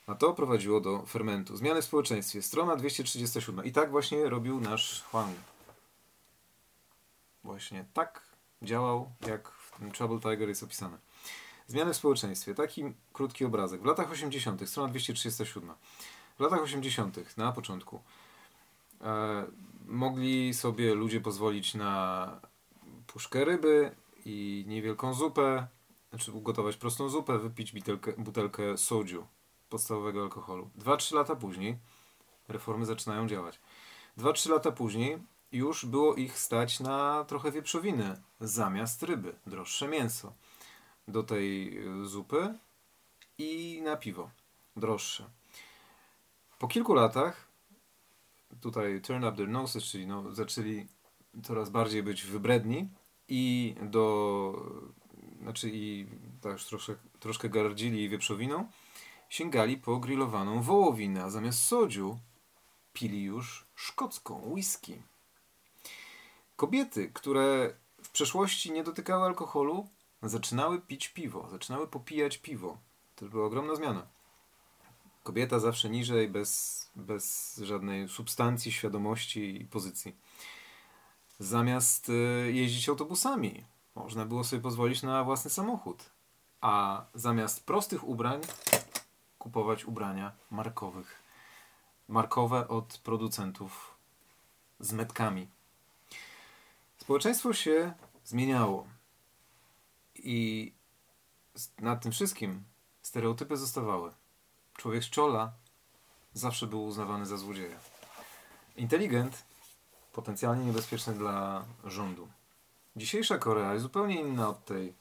A 0.07 0.15
to 0.15 0.35
prowadziło 0.35 0.81
do 0.81 1.07
fermentu. 1.07 1.57
Zmiany 1.57 1.83
w 1.83 1.85
społeczeństwie. 1.85 2.43
Strona 2.43 2.77
237. 2.77 3.65
I 3.65 3.73
tak 3.73 3.91
właśnie 3.91 4.29
robił 4.29 4.61
nasz 4.61 5.03
Huang. 5.03 5.37
Właśnie 7.45 7.85
tak 7.95 8.23
działał, 8.63 9.13
jak 9.27 9.49
w 9.49 9.79
tym 9.79 9.93
Trouble 9.93 10.21
Tiger 10.21 10.49
jest 10.49 10.63
opisane. 10.63 10.99
Zmiany 11.67 11.93
w 11.93 11.97
społeczeństwie. 11.97 12.55
Taki 12.55 12.85
krótki 13.13 13.45
obrazek. 13.45 13.83
W 13.83 13.85
latach 13.85 14.11
80., 14.11 14.69
strona 14.69 14.89
237. 14.89 15.73
W 16.39 16.41
latach 16.41 16.63
80., 16.63 17.37
na 17.37 17.53
początku, 17.53 18.03
e, 19.01 19.45
mogli 19.89 20.55
sobie 20.55 20.95
ludzie 20.95 21.21
pozwolić 21.21 21.75
na 21.75 22.41
puszkę 23.07 23.45
ryby 23.45 23.97
i 24.25 24.65
niewielką 24.67 25.15
zupę, 25.15 25.67
znaczy 26.11 26.33
ugotować 26.33 26.77
prostą 26.77 27.09
zupę, 27.09 27.39
wypić 27.39 27.73
butelkę, 27.73 28.13
butelkę 28.19 28.77
soju, 28.77 29.27
podstawowego 29.69 30.23
alkoholu. 30.23 30.71
2-3 30.79 31.15
lata 31.15 31.37
później 31.37 31.79
reformy 32.49 32.87
zaczynają 32.87 33.29
działać. 33.29 33.61
2-3 34.19 34.51
lata 34.51 34.73
później 34.73 35.19
już 35.53 35.87
było 35.87 36.15
ich 36.15 36.39
stać 36.39 36.81
na 36.81 37.25
trochę 37.25 37.53
wieprzowiny 37.53 38.23
zamiast 38.41 39.03
ryby, 39.03 39.35
droższe 39.47 39.89
mięso 39.89 40.33
do 41.09 41.23
tej 41.23 41.79
zupy 42.05 42.55
i 43.39 43.81
na 43.85 43.97
piwo, 43.97 44.31
droższe. 44.77 45.31
Po 46.59 46.69
kilku 46.69 46.95
latach 46.95 47.48
tutaj 48.61 49.01
turn 49.01 49.25
up 49.25 49.37
their 49.37 49.49
noses, 49.49 49.85
czyli 49.85 50.07
no, 50.07 50.35
zaczęli 50.35 50.87
coraz 51.43 51.71
bardziej 51.71 52.03
być 52.03 52.25
wybredni 52.25 52.89
i 53.29 53.75
do, 53.83 54.53
znaczy 55.43 55.71
i 55.73 56.07
tak 56.41 56.53
już 56.53 56.65
troszkę, 56.65 56.95
troszkę 57.21 57.49
gardzili 57.49 58.09
wieprzowiną, 58.09 58.69
sięgali 59.29 59.77
po 59.77 59.99
grillowaną 59.99 60.63
wołowinę, 60.63 61.25
a 61.25 61.31
zamiast 61.31 61.63
sodziu 61.63 62.19
pili 62.93 63.23
już 63.23 63.67
szkocką 63.75 64.43
whisky. 64.53 65.03
Kobiety, 66.57 67.11
które 67.15 67.75
w 68.03 68.11
przeszłości 68.11 68.73
nie 68.73 68.85
dotykały 68.85 69.25
alkoholu, 69.25 69.89
zaczynały 70.23 70.81
pić 70.81 71.09
piwo, 71.09 71.49
zaczynały 71.51 71.89
popijać 71.89 72.39
piwo. 72.39 72.79
To 73.17 73.27
była 73.27 73.47
ogromna 73.47 73.75
zmiana. 73.75 74.07
Kobieta 75.23 75.59
zawsze 75.59 75.91
niżej, 75.91 76.29
bez, 76.29 76.91
bez 76.97 77.57
żadnej 77.65 78.09
substancji, 78.09 78.73
świadomości 78.73 79.63
i 79.63 79.65
pozycji. 79.65 80.17
Zamiast 81.39 82.09
y, 82.09 82.53
jeździć 82.53 82.89
autobusami, 82.89 83.65
można 83.95 84.25
było 84.25 84.45
sobie 84.45 84.63
pozwolić 84.63 85.03
na 85.03 85.25
własny 85.25 85.51
samochód. 85.51 86.11
A 86.61 87.05
zamiast 87.15 87.67
prostych 87.67 88.05
ubrań, 88.05 88.41
kupować 89.39 89.85
ubrania 89.85 90.33
markowych. 90.51 91.23
Markowe 92.09 92.69
od 92.69 92.99
producentów 92.99 93.95
z 94.81 94.93
metkami. 94.93 95.49
Społeczeństwo 96.99 97.53
się 97.53 97.93
zmieniało. 98.25 98.87
I 100.15 100.73
nad 101.79 102.03
tym 102.03 102.13
wszystkim 102.13 102.65
stereotypy 103.03 103.57
zostawały. 103.57 104.13
Człowiek 104.79 105.05
z 105.05 105.11
czola 105.11 105.53
zawsze 106.35 106.67
był 106.67 106.85
uznawany 106.85 107.27
za 107.27 107.37
złodzieja. 107.37 107.77
Inteligent, 108.77 109.45
potencjalnie 110.13 110.65
niebezpieczny 110.65 111.15
dla 111.15 111.65
rządu. 111.85 112.29
Dzisiejsza 112.97 113.39
Korea 113.39 113.73
jest 113.73 113.83
zupełnie 113.83 114.21
inna 114.21 114.49
od 114.49 114.65
tej, 114.65 114.95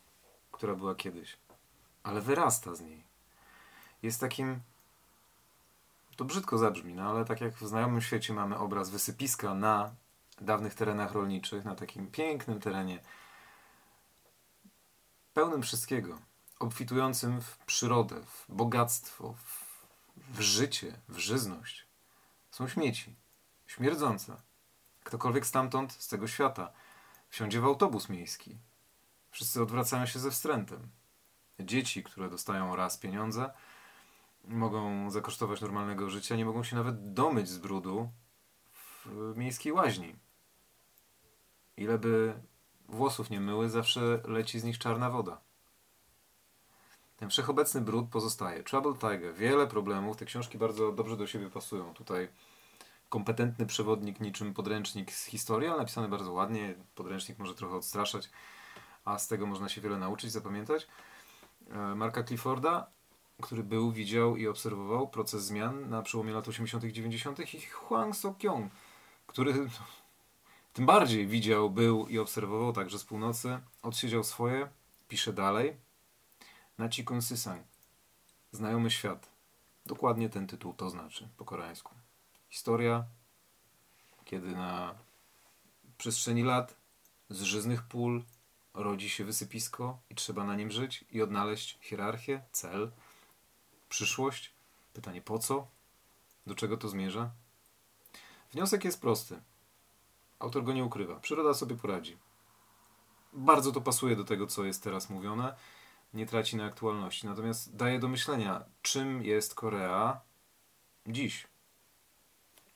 która 0.52 0.76
była 0.76 0.96
kiedyś, 0.96 1.38
ale 2.04 2.22
wyrasta 2.22 2.76
z 2.76 2.82
niej. 2.82 3.04
Jest 4.04 4.20
takim. 4.20 4.60
To 6.16 6.26
brzydko 6.26 6.58
zabrzmi, 6.58 6.94
no 6.94 7.10
ale 7.10 7.26
tak 7.26 7.42
jak 7.42 7.54
w 7.54 7.68
znajomym 7.68 8.02
świecie 8.02 8.34
mamy 8.34 8.58
obraz 8.58 8.90
wysypiska 8.90 9.54
na 9.54 9.92
dawnych 10.42 10.76
terenach 10.76 11.12
rolniczych, 11.12 11.66
na 11.66 11.76
takim 11.76 12.08
pięknym 12.08 12.60
terenie, 12.60 13.00
pełnym 15.34 15.62
wszystkiego, 15.62 16.20
obfitującym 16.60 17.42
w 17.42 17.58
przyrodę, 17.58 18.22
w 18.22 18.46
bogactwo, 18.50 19.34
w 19.34 19.66
w 20.30 20.41
życie, 20.41 20.99
w 21.10 21.17
żyzność, 21.17 21.88
są 22.51 22.67
śmieci, 22.67 23.15
śmierdzące. 23.67 24.41
Ktokolwiek 25.03 25.45
stamtąd, 25.45 25.93
z 25.93 26.08
tego 26.08 26.27
świata, 26.27 26.71
wsiądzie 27.30 27.62
w 27.62 27.65
autobus 27.65 28.10
miejski. 28.10 28.58
Wszyscy 29.32 29.62
odwracają 29.62 30.06
się 30.06 30.19
ze 30.19 30.32
wstrętem. 30.32 30.89
Dzieci, 31.60 32.03
które 32.03 32.30
dostają 32.30 32.75
raz 32.75 32.97
pieniądze, 32.97 33.53
mogą 34.43 35.12
zakosztować 35.12 35.62
normalnego 35.62 36.10
życia, 36.10 36.36
nie 36.36 36.45
mogą 36.45 36.63
się 36.63 36.75
nawet 36.75 37.13
domyć 37.13 37.49
z 37.49 37.58
brudu 37.58 38.12
w 38.73 39.34
miejskiej 39.36 39.73
łaźni. 39.73 40.15
Ile 41.77 41.97
by 41.97 42.34
włosów 42.89 43.30
nie 43.30 43.39
myły, 43.39 43.69
zawsze 43.69 44.21
leci 44.23 44.60
z 44.60 44.63
nich 44.63 44.80
czarna 44.80 45.10
woda. 45.10 45.41
Ten 47.17 47.30
wszechobecny 47.30 47.82
brud 47.82 48.10
pozostaje. 48.10 48.63
Trouble 48.63 48.93
Tiger, 48.93 49.34
wiele 49.34 49.67
problemów. 49.67 50.17
Te 50.17 50.25
książki 50.25 50.58
bardzo 50.58 50.91
dobrze 50.91 51.17
do 51.17 51.27
siebie 51.27 51.49
pasują. 51.49 51.93
Tutaj 51.93 52.27
kompetentny 53.10 53.65
przewodnik, 53.65 54.19
niczym 54.19 54.53
podręcznik 54.53 55.12
z 55.12 55.25
historii, 55.25 55.67
ale 55.69 55.77
napisany 55.77 56.08
bardzo 56.08 56.34
ładnie. 56.34 56.75
Podręcznik 56.95 57.39
może 57.39 57.56
trochę 57.56 57.75
odstraszać, 57.75 58.30
a 59.06 59.19
z 59.19 59.27
tego 59.27 59.45
można 59.45 59.69
się 59.69 59.82
wiele 59.82 59.97
nauczyć, 59.97 60.32
zapamiętać. 60.32 60.88
E, 61.69 61.77
Marka 61.95 62.23
Clifforda, 62.23 62.88
który 63.41 63.63
był, 63.63 63.91
widział 63.91 64.36
i 64.36 64.47
obserwował 64.47 65.08
proces 65.08 65.45
zmian 65.45 65.89
na 65.89 66.01
przełomie 66.01 66.34
lat 66.34 66.47
80. 66.47 66.84
i 66.84 66.93
90. 66.93 67.53
i 67.53 67.60
Hwang 67.60 68.15
Sok-kyung, 68.15 68.69
który 69.27 69.53
tym 70.73 70.86
bardziej 70.86 71.27
widział, 71.27 71.69
był 71.69 72.08
i 72.08 72.19
obserwował 72.19 72.73
także 72.73 72.99
z 72.99 73.03
północy, 73.03 73.60
odsiedział 73.84 74.23
swoje, 74.23 74.67
pisze 75.08 75.34
dalej. 75.34 75.87
Naci 76.78 77.06
Sysang. 77.22 77.63
Znajomy 78.52 78.92
świat. 78.92 79.30
Dokładnie 79.86 80.30
ten 80.30 80.48
tytuł 80.48 80.74
to 80.74 80.90
znaczy 80.90 81.30
po 81.38 81.46
koreańsku. 81.46 81.96
Historia, 82.50 83.06
kiedy 84.26 84.52
na 84.52 84.96
przestrzeni 85.98 86.44
lat 86.44 86.76
z 87.30 87.42
żyznych 87.42 87.84
pól 87.84 88.24
rodzi 88.74 89.10
się 89.10 89.26
wysypisko 89.26 90.00
i 90.10 90.16
trzeba 90.16 90.44
na 90.44 90.56
nim 90.56 90.72
żyć 90.72 91.06
i 91.12 91.22
odnaleźć 91.22 91.78
hierarchię, 91.82 92.42
cel, 92.52 92.92
przyszłość. 93.90 94.54
Pytanie 94.94 95.22
po 95.22 95.40
co? 95.40 95.68
Do 96.48 96.56
czego 96.56 96.78
to 96.78 96.90
zmierza? 96.90 97.32
Wniosek 98.52 98.86
jest 98.86 99.02
prosty. 99.02 99.42
Autor 100.40 100.63
go 100.63 100.74
nie 100.74 100.86
ukrywa. 100.86 101.20
Przyroda 101.20 101.54
sobie 101.54 101.76
poradzi. 101.76 102.18
Bardzo 103.34 103.72
to 103.72 103.82
pasuje 103.82 104.16
do 104.16 104.24
tego, 104.24 104.48
co 104.48 104.66
jest 104.66 104.84
teraz 104.84 105.10
mówione. 105.10 105.56
Nie 106.13 106.26
traci 106.26 106.56
na 106.56 106.65
aktualności. 106.65 107.28
Natomiast 107.28 107.76
daje 107.76 108.00
do 108.00 108.08
myślenia, 108.08 108.65
czym 108.82 109.24
jest 109.24 109.56
Korea 109.56 110.22
dziś. 111.08 111.48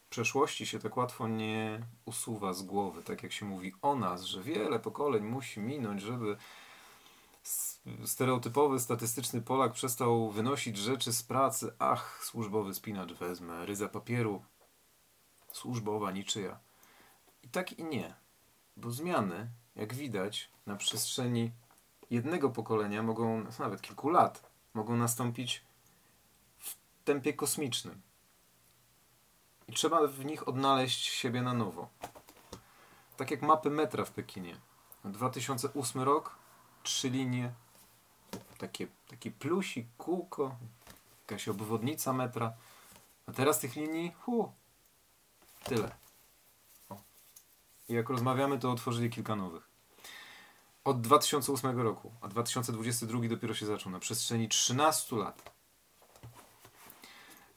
Przeszłości 0.10 0.65
się 0.65 0.80
tak 0.80 0.98
łatwo 0.98 1.28
nie 1.28 1.86
usuwa 2.06 2.54
z 2.54 2.63
głowy. 2.63 3.04
Tak 3.04 3.24
jak 3.24 3.32
się 3.32 3.46
mówi 3.46 3.74
o 3.82 3.96
nas, 3.96 4.24
że 4.24 4.44
wiele 4.44 4.80
pokoleń 4.80 5.24
musi 5.24 5.60
minąć, 5.60 6.02
żeby 6.02 6.38
stereotypowy, 8.06 8.80
statystyczny 8.80 9.41
Polak 9.41 9.74
przestał 9.74 10.32
wynosić 10.32 10.78
rzeczy 10.78 11.13
z 11.13 11.24
pracy. 11.24 11.74
Ach, 11.80 12.26
służbowy 12.26 12.74
spinacz 12.74 13.13
wezmę, 13.13 13.65
ryza 13.65 13.89
papieru. 13.89 14.44
Służbowa, 15.52 16.12
niczyja. 16.12 16.60
I 17.44 17.50
tak 17.50 17.80
i 17.80 17.84
nie. 17.84 18.13
Bo 18.78 18.91
zmiany, 18.91 19.50
jak 19.76 19.94
widać, 19.94 20.50
na 20.65 20.76
przestrzeni 20.76 21.52
jednego 22.12 22.50
pokolenia 22.50 23.04
mogą, 23.04 23.45
nawet 23.60 23.82
kilku 23.82 24.10
lat, 24.10 24.50
mogą 24.74 24.97
nastąpić 24.97 25.63
w 26.60 26.76
tempie 27.04 27.34
kosmicznym. 27.34 28.02
I 29.67 29.74
trzeba 29.74 30.08
w 30.08 30.26
nich 30.26 30.47
odnaleźć 30.47 31.10
siebie 31.10 31.41
na 31.41 31.54
nowo. 31.54 31.89
Tak 33.17 33.32
jak 33.32 33.41
mapy 33.41 33.69
metra 33.69 34.06
w 34.06 34.12
Pekinie. 34.12 34.58
2008 35.06 36.02
rok, 36.02 36.36
trzy 36.84 37.10
linie, 37.10 37.54
takie, 38.58 38.88
taki 39.08 39.32
plusik, 39.32 39.88
kółko, 39.97 40.56
jakaś 41.21 41.47
obwodnica 41.47 42.13
metra. 42.13 42.54
A 43.28 43.32
teraz 43.32 43.60
tych 43.60 43.76
linii, 43.76 44.12
hu, 44.19 44.52
tyle. 45.63 45.91
I 47.89 47.93
jak 47.93 48.10
rozmawiamy, 48.10 48.60
to 48.60 48.71
otworzyli 48.71 49.10
kilka 49.10 49.36
nowych. 49.36 49.70
Od 50.84 51.02
2008 51.02 51.80
roku, 51.80 52.12
a 52.22 52.28
2022 52.28 53.28
dopiero 53.28 53.54
się 53.54 53.65
zaczął, 53.65 53.91
na 53.91 54.00
przestrzeni 54.00 54.50
13 54.50 55.15
lat. 55.15 55.52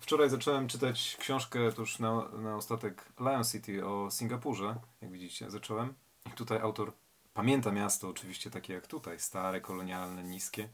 Wczoraj 0.01 0.31
zacząłem 0.31 0.69
czytać 0.69 1.17
książkę, 1.21 1.73
to 1.73 1.83
już 1.83 1.99
na, 1.99 2.29
na 2.29 2.57
ostatek 2.57 3.13
Lion 3.21 3.45
City 3.45 3.87
o 3.87 4.11
Singapurze, 4.11 4.77
jak 5.01 5.13
widzicie, 5.13 5.51
zacząłem. 5.51 5.95
I 6.27 6.31
tutaj 6.31 6.59
autor 6.59 6.93
pamięta 7.35 7.73
miasto, 7.73 8.09
oczywiście 8.09 8.51
takie 8.51 8.75
jak 8.75 8.87
tutaj, 8.87 9.21
stare, 9.21 9.61
kolonialne, 9.61 10.23
niskie, 10.23 10.69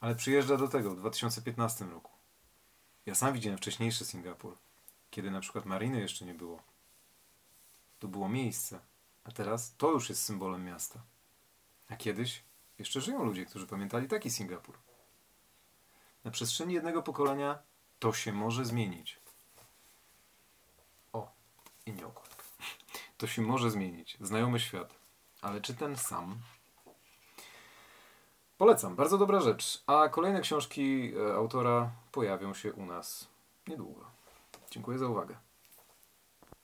ale 0.00 0.14
przyjeżdża 0.14 0.56
do 0.56 0.68
tego 0.68 0.90
w 0.90 0.96
2015 0.96 1.84
roku. 1.84 2.12
Ja 3.06 3.14
sam 3.14 3.34
widziałem 3.34 3.58
wcześniejszy 3.58 4.04
Singapur, 4.04 4.56
kiedy 5.10 5.30
na 5.30 5.40
przykład 5.40 5.64
mariny 5.64 6.00
jeszcze 6.00 6.24
nie 6.24 6.34
było. 6.34 6.62
To 7.98 8.08
było 8.08 8.28
miejsce. 8.28 8.80
A 9.24 9.32
teraz 9.32 9.74
to 9.76 9.90
już 9.90 10.08
jest 10.08 10.22
symbolem 10.22 10.64
miasta. 10.64 11.02
A 11.90 11.96
kiedyś 11.96 12.42
jeszcze 12.78 13.00
żyją 13.00 13.24
ludzie, 13.24 13.46
którzy 13.46 13.66
pamiętali 13.66 14.08
taki 14.08 14.30
Singapur. 14.30 14.78
Na 16.24 16.30
przestrzeni 16.30 16.74
jednego 16.74 17.02
pokolenia 17.02 17.58
to 17.98 18.12
się 18.12 18.32
może 18.32 18.64
zmienić. 18.64 19.18
O, 21.12 21.32
i 21.86 21.92
nie 21.92 22.06
okładka. 22.06 22.44
To 23.18 23.26
się 23.26 23.42
może 23.42 23.70
zmienić. 23.70 24.16
Znajomy 24.20 24.60
świat. 24.60 24.94
Ale 25.42 25.60
czy 25.60 25.74
ten 25.74 25.96
sam? 25.96 26.38
Polecam, 28.58 28.96
bardzo 28.96 29.18
dobra 29.18 29.40
rzecz. 29.40 29.82
A 29.86 30.08
kolejne 30.08 30.40
książki 30.40 31.12
e, 31.16 31.34
autora 31.34 31.90
pojawią 32.12 32.54
się 32.54 32.72
u 32.72 32.86
nas 32.86 33.28
niedługo. 33.68 34.04
Dziękuję 34.70 34.98
za 34.98 35.06
uwagę. 35.06 35.36